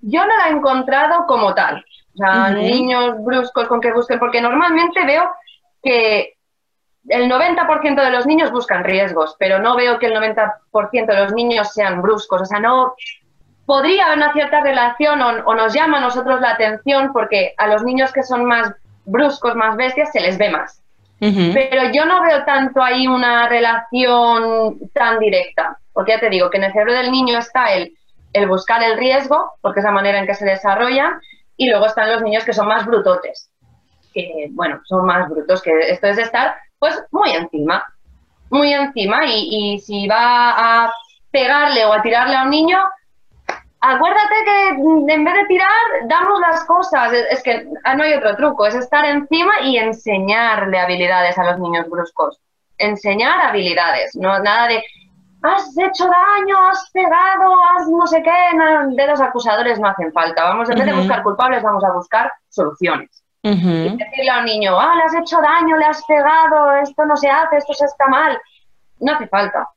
Yo 0.00 0.26
no 0.26 0.36
la 0.36 0.48
he 0.48 0.52
encontrado 0.52 1.24
como 1.26 1.54
tal. 1.54 1.84
O 2.14 2.18
sea, 2.18 2.50
niños 2.50 3.14
bruscos 3.24 3.68
con 3.68 3.80
que 3.80 3.92
busquen, 3.92 4.18
porque 4.18 4.40
normalmente 4.40 5.04
veo 5.04 5.30
que 5.82 6.34
el 7.08 7.30
90% 7.30 8.02
de 8.02 8.10
los 8.10 8.26
niños 8.26 8.50
buscan 8.50 8.82
riesgos, 8.82 9.36
pero 9.38 9.60
no 9.60 9.76
veo 9.76 9.98
que 9.98 10.06
el 10.06 10.14
90% 10.14 11.06
de 11.06 11.20
los 11.20 11.32
niños 11.32 11.72
sean 11.72 12.02
bruscos. 12.02 12.42
O 12.42 12.44
sea, 12.44 12.58
no 12.58 12.94
podría 13.66 14.06
haber 14.06 14.18
una 14.18 14.32
cierta 14.32 14.60
relación 14.60 15.20
o, 15.20 15.54
nos 15.54 15.74
llama 15.74 15.98
a 15.98 16.00
nosotros 16.00 16.40
la 16.40 16.52
atención 16.52 17.12
porque 17.12 17.54
a 17.58 17.66
los 17.66 17.82
niños 17.82 18.12
que 18.12 18.22
son 18.22 18.44
más 18.44 18.72
bruscos, 19.04 19.54
más 19.54 19.76
bestias, 19.76 20.12
se 20.12 20.20
les 20.20 20.38
ve 20.38 20.50
más. 20.50 20.82
Pero 21.18 21.90
yo 21.92 22.04
no 22.04 22.22
veo 22.22 22.44
tanto 22.44 22.82
ahí 22.82 23.06
una 23.06 23.48
relación 23.48 24.78
tan 24.92 25.18
directa, 25.18 25.78
porque 25.92 26.12
ya 26.12 26.20
te 26.20 26.28
digo 26.28 26.50
que 26.50 26.58
en 26.58 26.64
el 26.64 26.72
cerebro 26.72 26.92
del 26.92 27.10
niño 27.10 27.38
está 27.38 27.72
el 27.72 27.96
el 28.36 28.46
buscar 28.48 28.82
el 28.82 28.98
riesgo, 28.98 29.52
porque 29.62 29.80
es 29.80 29.84
la 29.84 29.92
manera 29.92 30.18
en 30.18 30.26
que 30.26 30.34
se 30.34 30.44
desarrollan, 30.44 31.20
y 31.56 31.70
luego 31.70 31.86
están 31.86 32.12
los 32.12 32.22
niños 32.22 32.44
que 32.44 32.52
son 32.52 32.68
más 32.68 32.84
brutotes, 32.84 33.50
que, 34.12 34.48
bueno, 34.50 34.80
son 34.84 35.06
más 35.06 35.28
brutos, 35.28 35.62
que 35.62 35.72
esto 35.90 36.06
es 36.08 36.18
estar, 36.18 36.54
pues, 36.78 37.02
muy 37.10 37.30
encima, 37.30 37.82
muy 38.50 38.74
encima, 38.74 39.20
y, 39.26 39.78
si 39.80 40.06
va 40.06 40.84
a 40.84 40.92
pegarle 41.30 41.86
o 41.86 41.94
a 41.94 42.02
tirarle 42.02 42.36
a 42.36 42.42
un 42.42 42.50
niño, 42.50 42.78
acuérdate 43.80 44.34
que 44.44 44.68
en 45.12 45.24
vez 45.24 45.34
de 45.34 45.44
tirar, 45.46 45.68
damos 46.06 46.40
las 46.40 46.64
cosas. 46.64 47.12
Es, 47.12 47.42
que 47.42 47.68
ah, 47.84 47.94
no 47.94 48.04
hay 48.04 48.14
otro 48.14 48.36
truco, 48.36 48.66
es 48.66 48.74
estar 48.74 49.04
encima 49.04 49.60
y 49.62 49.78
enseñarle 49.78 50.78
habilidades 50.78 51.38
a 51.38 51.44
los 51.44 51.58
niños 51.58 51.88
bruscos. 51.88 52.40
Enseñar 52.78 53.40
habilidades, 53.40 54.14
no 54.16 54.38
nada 54.40 54.68
de 54.68 54.82
has 55.42 55.76
hecho 55.78 56.04
daño, 56.04 56.56
has 56.68 56.90
pegado, 56.90 57.54
has 57.70 57.88
no 57.88 58.06
sé 58.06 58.22
qué, 58.22 58.32
de 58.96 59.06
los 59.06 59.20
acusadores 59.20 59.78
no 59.78 59.88
hacen 59.88 60.12
falta. 60.12 60.44
Vamos, 60.44 60.68
en 60.70 60.78
vez 60.78 60.86
de 60.86 60.92
buscar 60.92 61.22
culpables, 61.22 61.62
vamos 61.62 61.84
a 61.84 61.92
buscar 61.92 62.32
soluciones. 62.48 63.22
Y 63.42 63.50
decirle 63.96 64.30
a 64.30 64.40
un 64.40 64.44
niño, 64.44 64.78
ah, 64.78 64.94
le 64.96 65.04
has 65.04 65.14
hecho 65.14 65.40
daño, 65.40 65.76
le 65.76 65.84
has 65.84 66.04
pegado, 66.04 66.72
esto 66.78 67.04
no 67.04 67.16
se 67.16 67.30
hace, 67.30 67.58
esto 67.58 67.74
se 67.74 67.84
está 67.84 68.08
mal. 68.08 68.36
No 68.98 69.12
hace 69.12 69.28
falta. 69.28 69.68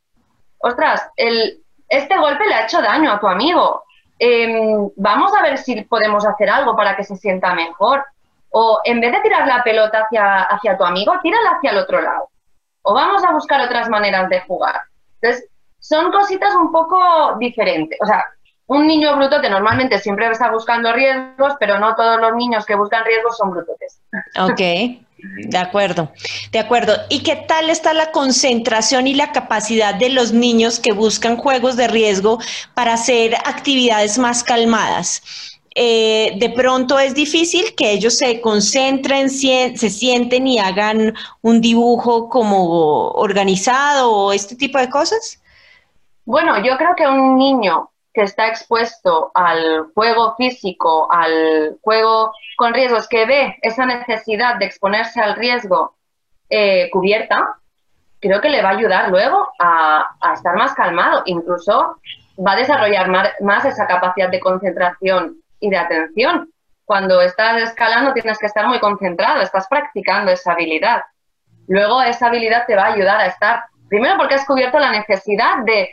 Ostras, 0.57 1.07
el, 1.15 1.61
este 1.87 2.17
golpe 2.17 2.47
le 2.47 2.55
ha 2.55 2.63
hecho 2.63 2.81
daño 2.81 3.11
a 3.11 3.19
tu 3.19 3.27
amigo. 3.27 3.83
Em, 4.19 4.89
vamos 4.97 5.33
a 5.33 5.41
ver 5.41 5.57
si 5.57 5.81
podemos 5.83 6.25
hacer 6.25 6.49
algo 6.49 6.75
para 6.75 6.95
que 6.95 7.03
se 7.03 7.15
sienta 7.15 7.55
mejor. 7.55 8.03
O 8.51 8.79
en 8.83 8.99
vez 8.99 9.11
de 9.11 9.21
tirar 9.21 9.47
la 9.47 9.63
pelota 9.63 10.03
hacia, 10.03 10.43
hacia 10.43 10.77
tu 10.77 10.83
amigo, 10.83 11.13
tírala 11.21 11.51
hacia 11.51 11.71
el 11.71 11.77
otro 11.77 12.01
lado. 12.01 12.29
O 12.81 12.93
vamos 12.93 13.23
a 13.23 13.31
buscar 13.31 13.61
otras 13.61 13.89
maneras 13.89 14.29
de 14.29 14.41
jugar. 14.41 14.81
Entonces, 15.21 15.49
son 15.79 16.11
cositas 16.11 16.53
un 16.55 16.71
poco 16.71 17.35
diferentes. 17.39 17.97
O 18.01 18.05
sea, 18.05 18.23
un 18.67 18.85
niño 18.85 19.15
brutote 19.15 19.49
normalmente 19.49 19.97
siempre 19.99 20.27
está 20.27 20.51
buscando 20.51 20.93
riesgos, 20.93 21.55
pero 21.59 21.79
no 21.79 21.95
todos 21.95 22.19
los 22.19 22.35
niños 22.35 22.65
que 22.65 22.75
buscan 22.75 23.03
riesgos 23.05 23.37
son 23.37 23.51
brutotes. 23.51 24.01
Ok, 24.39 25.01
de 25.21 25.57
acuerdo, 25.57 26.11
de 26.51 26.59
acuerdo. 26.59 26.93
¿Y 27.09 27.23
qué 27.23 27.35
tal 27.35 27.69
está 27.69 27.93
la 27.93 28.11
concentración 28.11 29.07
y 29.07 29.13
la 29.13 29.31
capacidad 29.31 29.95
de 29.95 30.09
los 30.09 30.31
niños 30.33 30.79
que 30.79 30.93
buscan 30.93 31.37
juegos 31.37 31.75
de 31.75 31.87
riesgo 31.87 32.39
para 32.73 32.93
hacer 32.93 33.35
actividades 33.35 34.17
más 34.17 34.43
calmadas? 34.43 35.21
Eh, 35.75 36.33
de 36.37 36.49
pronto 36.49 36.99
es 36.99 37.13
difícil 37.13 37.75
que 37.75 37.91
ellos 37.91 38.17
se 38.17 38.41
concentren, 38.41 39.29
se 39.29 39.89
sienten 39.89 40.47
y 40.47 40.59
hagan 40.59 41.13
un 41.41 41.61
dibujo 41.61 42.27
como 42.27 43.09
organizado 43.11 44.11
o 44.11 44.33
este 44.33 44.55
tipo 44.55 44.79
de 44.79 44.89
cosas? 44.89 45.39
Bueno, 46.25 46.63
yo 46.63 46.75
creo 46.77 46.95
que 46.97 47.07
un 47.07 47.37
niño 47.37 47.89
está 48.23 48.47
expuesto 48.47 49.31
al 49.33 49.91
juego 49.93 50.35
físico, 50.35 51.11
al 51.11 51.77
juego 51.81 52.31
con 52.57 52.73
riesgos, 52.73 53.07
que 53.07 53.25
ve 53.25 53.57
esa 53.61 53.85
necesidad 53.85 54.57
de 54.57 54.65
exponerse 54.65 55.21
al 55.21 55.35
riesgo 55.35 55.95
eh, 56.49 56.89
cubierta, 56.91 57.59
creo 58.19 58.41
que 58.41 58.49
le 58.49 58.61
va 58.61 58.69
a 58.69 58.77
ayudar 58.77 59.09
luego 59.09 59.49
a, 59.59 60.33
estar 60.33 60.55
más 60.55 60.73
calmado. 60.73 61.23
Incluso 61.25 61.97
va 62.45 62.53
a 62.53 62.57
desarrollar 62.57 63.09
más, 63.41 63.65
esa 63.65 63.87
capacidad 63.87 64.29
de 64.29 64.39
concentración 64.39 65.37
y 65.59 65.69
de 65.69 65.77
atención. 65.77 66.51
Cuando 66.85 67.21
estás 67.21 67.61
escalando 67.61 68.13
tienes 68.13 68.39
que 68.39 68.47
estar 68.47 68.67
muy 68.67 68.79
concentrado, 68.79 69.41
estás 69.41 69.67
practicando 69.67 70.31
esa 70.31 70.53
habilidad. 70.53 71.03
Luego 71.67 72.01
esa 72.01 72.27
habilidad 72.27 72.65
te 72.65 72.75
va 72.75 72.85
a 72.85 72.93
ayudar 72.93 73.21
a 73.21 73.27
estar, 73.27 73.65
primero 73.89 74.17
porque 74.17 74.35
has 74.35 74.45
cubierto 74.45 74.79
la 74.79 74.91
necesidad 74.91 75.59
de 75.65 75.89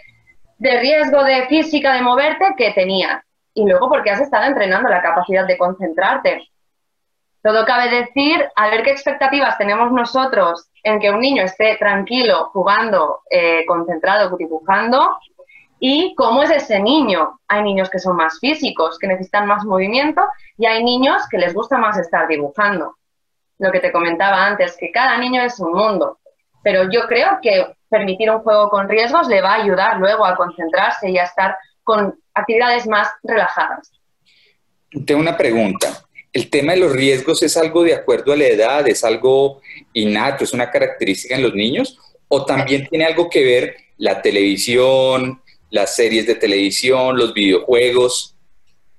de 0.58 0.80
riesgo 0.80 1.22
de 1.24 1.46
física 1.46 1.94
de 1.94 2.02
moverte 2.02 2.54
que 2.56 2.72
tenías. 2.72 3.22
Y 3.54 3.64
luego 3.64 3.88
porque 3.88 4.10
has 4.10 4.20
estado 4.20 4.44
entrenando 4.44 4.88
la 4.88 5.02
capacidad 5.02 5.46
de 5.46 5.58
concentrarte. 5.58 6.48
Todo 7.42 7.64
cabe 7.64 7.88
decir, 7.90 8.44
a 8.56 8.68
ver 8.70 8.82
qué 8.82 8.90
expectativas 8.90 9.56
tenemos 9.56 9.92
nosotros 9.92 10.68
en 10.82 10.98
que 10.98 11.10
un 11.10 11.20
niño 11.20 11.44
esté 11.44 11.76
tranquilo, 11.76 12.50
jugando, 12.52 13.20
eh, 13.30 13.64
concentrado, 13.66 14.36
dibujando, 14.36 15.16
y 15.78 16.14
cómo 16.16 16.42
es 16.42 16.50
ese 16.50 16.80
niño. 16.80 17.38
Hay 17.48 17.62
niños 17.62 17.88
que 17.88 17.98
son 17.98 18.16
más 18.16 18.38
físicos, 18.40 18.98
que 18.98 19.06
necesitan 19.06 19.46
más 19.46 19.64
movimiento, 19.64 20.22
y 20.56 20.66
hay 20.66 20.82
niños 20.82 21.22
que 21.30 21.38
les 21.38 21.54
gusta 21.54 21.78
más 21.78 21.98
estar 21.98 22.26
dibujando. 22.26 22.96
Lo 23.58 23.70
que 23.70 23.80
te 23.80 23.92
comentaba 23.92 24.44
antes, 24.44 24.76
que 24.76 24.90
cada 24.90 25.16
niño 25.18 25.42
es 25.42 25.60
un 25.60 25.72
mundo. 25.72 26.18
Pero 26.62 26.90
yo 26.90 27.02
creo 27.06 27.38
que 27.40 27.75
permitir 27.88 28.30
un 28.30 28.40
juego 28.40 28.68
con 28.68 28.88
riesgos 28.88 29.28
le 29.28 29.40
va 29.40 29.54
a 29.54 29.62
ayudar 29.62 29.98
luego 29.98 30.24
a 30.24 30.36
concentrarse 30.36 31.10
y 31.10 31.18
a 31.18 31.24
estar 31.24 31.56
con 31.84 32.18
actividades 32.34 32.86
más 32.86 33.08
relajadas. 33.22 33.92
Tengo 35.06 35.20
una 35.20 35.36
pregunta. 35.36 35.88
¿El 36.32 36.50
tema 36.50 36.72
de 36.72 36.80
los 36.80 36.92
riesgos 36.92 37.42
es 37.42 37.56
algo 37.56 37.82
de 37.82 37.94
acuerdo 37.94 38.32
a 38.32 38.36
la 38.36 38.46
edad? 38.46 38.86
¿Es 38.88 39.04
algo 39.04 39.60
innato? 39.92 40.44
¿Es 40.44 40.52
una 40.52 40.70
característica 40.70 41.36
en 41.36 41.42
los 41.42 41.54
niños? 41.54 41.98
¿O 42.28 42.44
también 42.44 42.86
tiene 42.88 43.06
algo 43.06 43.30
que 43.30 43.44
ver 43.44 43.76
la 43.98 44.20
televisión, 44.20 45.40
las 45.70 45.94
series 45.94 46.26
de 46.26 46.34
televisión, 46.34 47.16
los 47.16 47.32
videojuegos? 47.32 48.36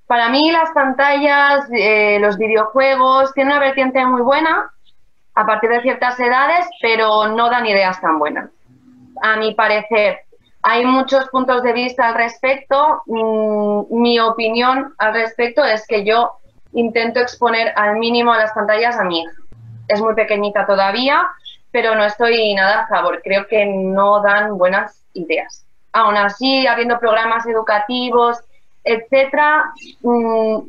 Para 0.08 0.30
mí 0.30 0.50
las 0.52 0.72
pantallas, 0.72 1.68
eh, 1.78 2.18
los 2.20 2.38
videojuegos 2.38 3.34
tienen 3.34 3.52
una 3.52 3.60
vertiente 3.60 4.04
muy 4.06 4.22
buena 4.22 4.72
a 5.36 5.46
partir 5.46 5.70
de 5.70 5.82
ciertas 5.82 6.20
edades, 6.20 6.66
pero 6.82 7.28
no 7.28 7.50
dan 7.50 7.68
ideas 7.68 8.00
tan 8.02 8.18
buenas 8.18 8.50
a 9.22 9.38
mi 9.38 9.54
parecer. 9.54 10.22
Hay 10.64 10.86
muchos 10.86 11.28
puntos 11.30 11.64
de 11.64 11.74
vista 11.74 12.10
al 12.10 12.16
respecto. 12.16 13.04
Mm, 13.06 14.02
mi 14.02 14.20
opinión 14.20 14.94
al 14.98 15.14
respecto 15.14 15.64
es 15.64 15.86
que 15.88 16.04
yo 16.04 16.32
intento 16.74 17.20
exponer 17.20 17.74
al 17.76 17.98
mínimo 17.98 18.34
a 18.34 18.38
las 18.38 18.52
pantallas 18.52 18.98
a 18.98 19.04
mi 19.04 19.22
hija. 19.22 19.32
Es 19.88 20.02
muy 20.02 20.14
pequeñita 20.14 20.66
todavía, 20.66 21.28
pero 21.72 21.96
no 21.96 22.04
estoy 22.04 22.54
nada 22.54 22.82
a 22.82 22.88
favor. 22.88 23.22
Creo 23.24 23.48
que 23.48 23.66
no 23.66 24.22
dan 24.22 24.58
buenas 24.58 25.04
ideas. 25.14 25.66
Aún 25.94 26.18
así, 26.18 26.68
habiendo 26.68 27.00
programas 27.00 27.46
educativos, 27.46 28.38
etcétera, 28.84 29.72
mm, 30.02 30.60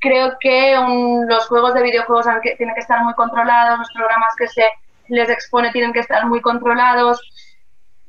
creo 0.00 0.36
que 0.40 0.76
los 1.28 1.46
juegos 1.48 1.74
de 1.74 1.82
videojuegos 1.82 2.26
tienen 2.56 2.74
que 2.74 2.80
estar 2.80 3.02
muy 3.02 3.14
controlados, 3.14 3.78
los 3.78 3.92
programas 3.92 4.34
que 4.38 4.46
se 4.48 4.64
les 5.08 5.28
expone 5.28 5.72
tienen 5.72 5.92
que 5.92 6.00
estar 6.00 6.26
muy 6.26 6.40
controlados. 6.40 7.20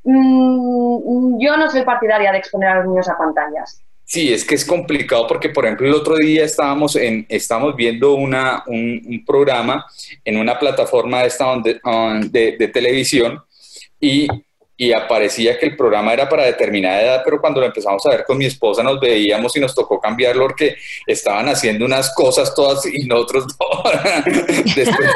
Mm, 0.09 1.37
yo 1.37 1.57
no 1.57 1.69
soy 1.69 1.83
partidaria 1.83 2.31
de 2.31 2.37
exponer 2.37 2.69
a 2.69 2.75
los 2.75 2.87
niños 2.87 3.09
a 3.09 3.17
pantallas. 3.17 3.83
Sí, 4.05 4.31
es 4.31 4.45
que 4.45 4.55
es 4.55 4.63
complicado 4.63 5.27
porque, 5.27 5.49
por 5.49 5.65
ejemplo, 5.65 5.85
el 5.85 5.93
otro 5.93 6.15
día 6.15 6.45
estábamos, 6.45 6.95
en, 6.95 7.25
estábamos 7.27 7.75
viendo 7.75 8.13
una, 8.13 8.63
un, 8.67 9.21
programa 9.27 9.85
en 10.23 10.37
una 10.37 10.57
plataforma 10.57 11.23
de, 11.23 11.27
esta 11.27 11.45
de 11.61 12.71
televisión 12.73 13.43
y 13.99 14.27
y 14.79 14.93
aparecía 14.93 15.57
que 15.57 15.65
el 15.65 15.75
programa 15.75 16.13
era 16.13 16.29
para 16.29 16.45
determinada 16.45 17.01
edad, 17.01 17.21
pero 17.25 17.41
cuando 17.41 17.59
lo 17.59 17.65
empezamos 17.65 18.05
a 18.05 18.11
ver 18.11 18.23
con 18.23 18.37
mi 18.37 18.45
esposa 18.45 18.83
nos 18.83 18.99
veíamos 18.99 19.55
y 19.57 19.59
nos 19.59 19.73
tocó 19.73 19.99
cambiarlo 19.99 20.43
porque 20.43 20.75
estaban 21.07 21.49
haciendo 21.49 21.83
unas 21.85 22.13
cosas 22.13 22.53
todas 22.53 22.85
y 22.85 23.07
nosotros 23.07 23.47
no. 23.59 23.89
Después 24.75 25.09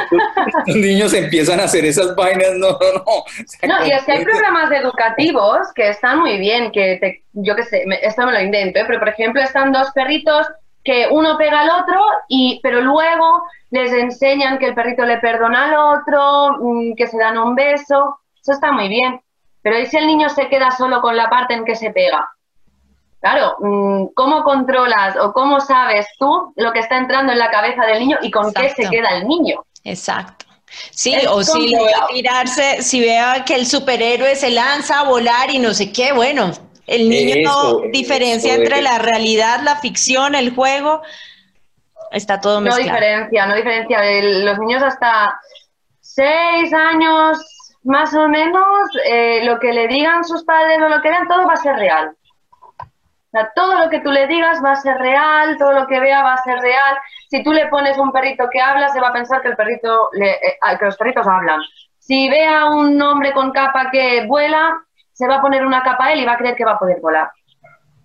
los 0.66 0.76
niños 0.76 1.14
empiezan 1.14 1.60
a 1.60 1.64
hacer 1.64 1.84
esas 1.84 2.16
vainas, 2.16 2.54
no, 2.56 2.70
no, 2.70 2.92
no. 2.92 3.24
No, 3.68 3.86
y 3.86 3.90
que 4.04 4.12
hay 4.12 4.24
programas 4.24 4.72
educativos 4.72 5.58
que 5.76 5.90
están 5.90 6.18
muy 6.18 6.38
bien, 6.38 6.72
que 6.72 6.98
te, 7.00 7.22
yo 7.32 7.54
qué 7.54 7.62
sé, 7.62 7.84
esto 8.02 8.26
me 8.26 8.32
lo 8.32 8.40
invento, 8.40 8.80
¿eh? 8.80 8.84
pero 8.84 8.98
por 8.98 9.10
ejemplo 9.10 9.40
están 9.40 9.70
dos 9.70 9.92
perritos 9.94 10.48
que 10.82 11.06
uno 11.08 11.38
pega 11.38 11.60
al 11.60 11.70
otro, 11.70 12.04
y, 12.26 12.58
pero 12.64 12.80
luego 12.80 13.44
les 13.70 13.92
enseñan 13.92 14.58
que 14.58 14.66
el 14.66 14.74
perrito 14.74 15.04
le 15.04 15.18
perdona 15.18 15.66
al 15.66 16.00
otro, 16.00 16.56
mm, 16.60 16.94
que 16.96 17.06
se 17.06 17.16
dan 17.16 17.38
un 17.38 17.54
beso, 17.54 18.18
eso 18.40 18.52
está 18.52 18.72
muy 18.72 18.88
bien 18.88 19.20
pero 19.62 19.78
¿y 19.78 19.86
si 19.86 19.96
el 19.96 20.06
niño 20.06 20.28
se 20.28 20.48
queda 20.48 20.70
solo 20.70 21.00
con 21.00 21.16
la 21.16 21.30
parte 21.30 21.54
en 21.54 21.64
que 21.64 21.76
se 21.76 21.90
pega? 21.90 22.28
Claro, 23.20 23.56
mm, 23.60 24.06
¿cómo 24.14 24.42
controlas 24.42 25.16
o 25.16 25.32
cómo 25.32 25.60
sabes 25.60 26.06
tú 26.18 26.52
lo 26.56 26.72
que 26.72 26.80
está 26.80 26.98
entrando 26.98 27.32
en 27.32 27.38
la 27.38 27.50
cabeza 27.50 27.86
del 27.86 28.00
niño 28.00 28.18
y 28.20 28.30
con 28.30 28.52
qué 28.52 28.70
se 28.70 28.90
queda 28.90 29.16
el 29.16 29.28
niño? 29.28 29.64
Exacto. 29.84 30.46
Sí, 30.90 31.14
o 31.28 31.42
si 31.42 31.70
lo 31.70 31.84
ve 31.84 31.92
tirarse, 32.10 32.82
si 32.82 33.00
vea 33.00 33.44
que 33.44 33.54
el 33.54 33.66
superhéroe 33.66 34.34
se 34.34 34.50
lanza 34.50 35.00
a 35.00 35.04
volar 35.04 35.50
y 35.50 35.58
no 35.58 35.74
sé 35.74 35.92
qué, 35.92 36.12
bueno, 36.12 36.50
el 36.86 37.08
niño 37.08 37.36
no 37.44 37.80
diferencia 37.92 38.54
entre 38.54 38.82
la 38.82 38.98
realidad, 38.98 39.60
la 39.62 39.76
ficción, 39.76 40.34
el 40.34 40.54
juego, 40.54 41.02
está 42.10 42.40
todo 42.40 42.60
mezclado. 42.60 42.88
No 42.88 42.94
diferencia, 42.94 43.46
no 43.46 43.54
diferencia. 43.54 43.98
Los 44.44 44.58
niños 44.58 44.82
hasta 44.82 45.38
seis 46.00 46.72
años, 46.72 47.38
más 47.84 48.14
o 48.14 48.28
menos 48.28 48.64
eh, 49.04 49.44
lo 49.44 49.58
que 49.58 49.72
le 49.72 49.88
digan 49.88 50.24
sus 50.24 50.44
padres 50.44 50.78
o 50.80 50.88
lo 50.88 51.00
que 51.02 51.10
vean, 51.10 51.28
todo 51.28 51.46
va 51.46 51.54
a 51.54 51.56
ser 51.56 51.76
real. 51.76 52.16
todo 53.56 53.78
lo 53.78 53.90
que 53.90 54.00
tú 54.00 54.10
le 54.10 54.26
digas 54.26 54.62
va 54.62 54.72
a 54.72 54.76
ser 54.76 54.96
real, 54.98 55.56
todo 55.58 55.72
lo 55.72 55.86
que 55.86 56.00
vea 56.00 56.22
va 56.22 56.34
a 56.34 56.42
ser 56.42 56.58
real. 56.58 56.98
Si 57.28 57.42
tú 57.42 57.52
le 57.52 57.66
pones 57.68 57.98
un 57.98 58.12
perrito 58.12 58.48
que 58.50 58.60
habla, 58.60 58.88
se 58.90 59.00
va 59.00 59.08
a 59.08 59.12
pensar 59.12 59.42
que, 59.42 59.48
el 59.48 59.56
perrito 59.56 60.10
eh, 60.20 60.58
que 60.78 60.84
los 60.84 60.96
perritos 60.96 61.26
hablan. 61.26 61.60
Si 61.98 62.28
ve 62.28 62.46
a 62.46 62.66
un 62.66 63.00
hombre 63.00 63.32
con 63.32 63.52
capa 63.52 63.90
que 63.90 64.26
vuela, 64.26 64.82
se 65.12 65.26
va 65.26 65.36
a 65.36 65.40
poner 65.40 65.64
una 65.64 65.82
capa 65.82 66.06
a 66.06 66.12
él 66.12 66.20
y 66.20 66.24
va 66.24 66.32
a 66.32 66.38
creer 66.38 66.56
que 66.56 66.64
va 66.64 66.72
a 66.72 66.78
poder 66.78 67.00
volar. 67.00 67.30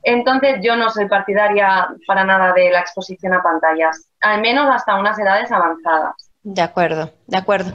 Entonces 0.03 0.59
yo 0.61 0.75
no 0.75 0.89
soy 0.89 1.07
partidaria 1.07 1.89
para 2.05 2.23
nada 2.23 2.53
de 2.53 2.69
la 2.71 2.79
exposición 2.79 3.33
a 3.33 3.41
pantallas, 3.41 4.09
al 4.21 4.41
menos 4.41 4.73
hasta 4.73 4.95
unas 4.95 5.19
edades 5.19 5.51
avanzadas. 5.51 6.26
De 6.49 6.61
acuerdo, 6.61 7.11
de 7.27 7.35
acuerdo. 7.35 7.73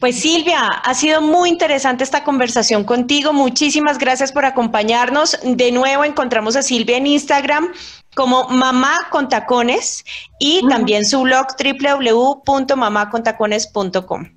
Pues 0.00 0.18
Silvia, 0.18 0.66
ha 0.66 0.92
sido 0.94 1.20
muy 1.20 1.50
interesante 1.50 2.02
esta 2.02 2.24
conversación 2.24 2.82
contigo. 2.82 3.32
Muchísimas 3.32 3.96
gracias 3.96 4.32
por 4.32 4.44
acompañarnos. 4.44 5.38
De 5.44 5.70
nuevo 5.70 6.04
encontramos 6.04 6.56
a 6.56 6.62
Silvia 6.62 6.96
en 6.96 7.06
Instagram 7.06 7.68
como 8.16 8.48
Mamá 8.48 9.06
con 9.10 9.28
Tacones 9.28 10.04
y 10.40 10.66
también 10.68 11.04
su 11.04 11.22
blog 11.22 11.46
www.mamacontacones.com. 11.56 14.32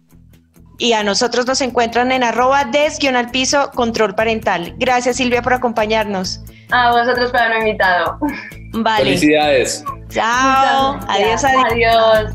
Y 0.77 0.93
a 0.93 1.03
nosotros 1.03 1.47
nos 1.47 1.59
encuentran 1.61 2.11
en 2.11 2.23
arroba 2.23 2.65
des 2.65 3.03
al 3.03 3.31
piso 3.31 3.71
control 3.71 4.13
parental. 4.13 4.75
Gracias 4.77 5.15
Silvia 5.15 5.41
por 5.41 5.55
acompañarnos. 5.55 6.39
A 6.69 6.91
vosotros 6.91 7.31
por 7.31 7.39
haberme 7.39 7.69
invitado. 7.69 8.19
Vale. 8.73 9.05
Felicidades. 9.05 9.83
Chao. 10.09 10.99
Adiós, 11.07 11.43
adiós. 11.43 11.65
Adiós. 11.71 12.31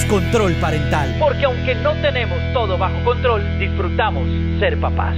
Descontrol 0.00 0.54
parental. 0.54 1.14
Porque 1.18 1.44
aunque 1.44 1.74
no 1.74 1.92
tenemos 2.00 2.38
todo 2.54 2.78
bajo 2.78 3.04
control, 3.04 3.42
disfrutamos 3.58 4.26
ser 4.58 4.80
papás. 4.80 5.14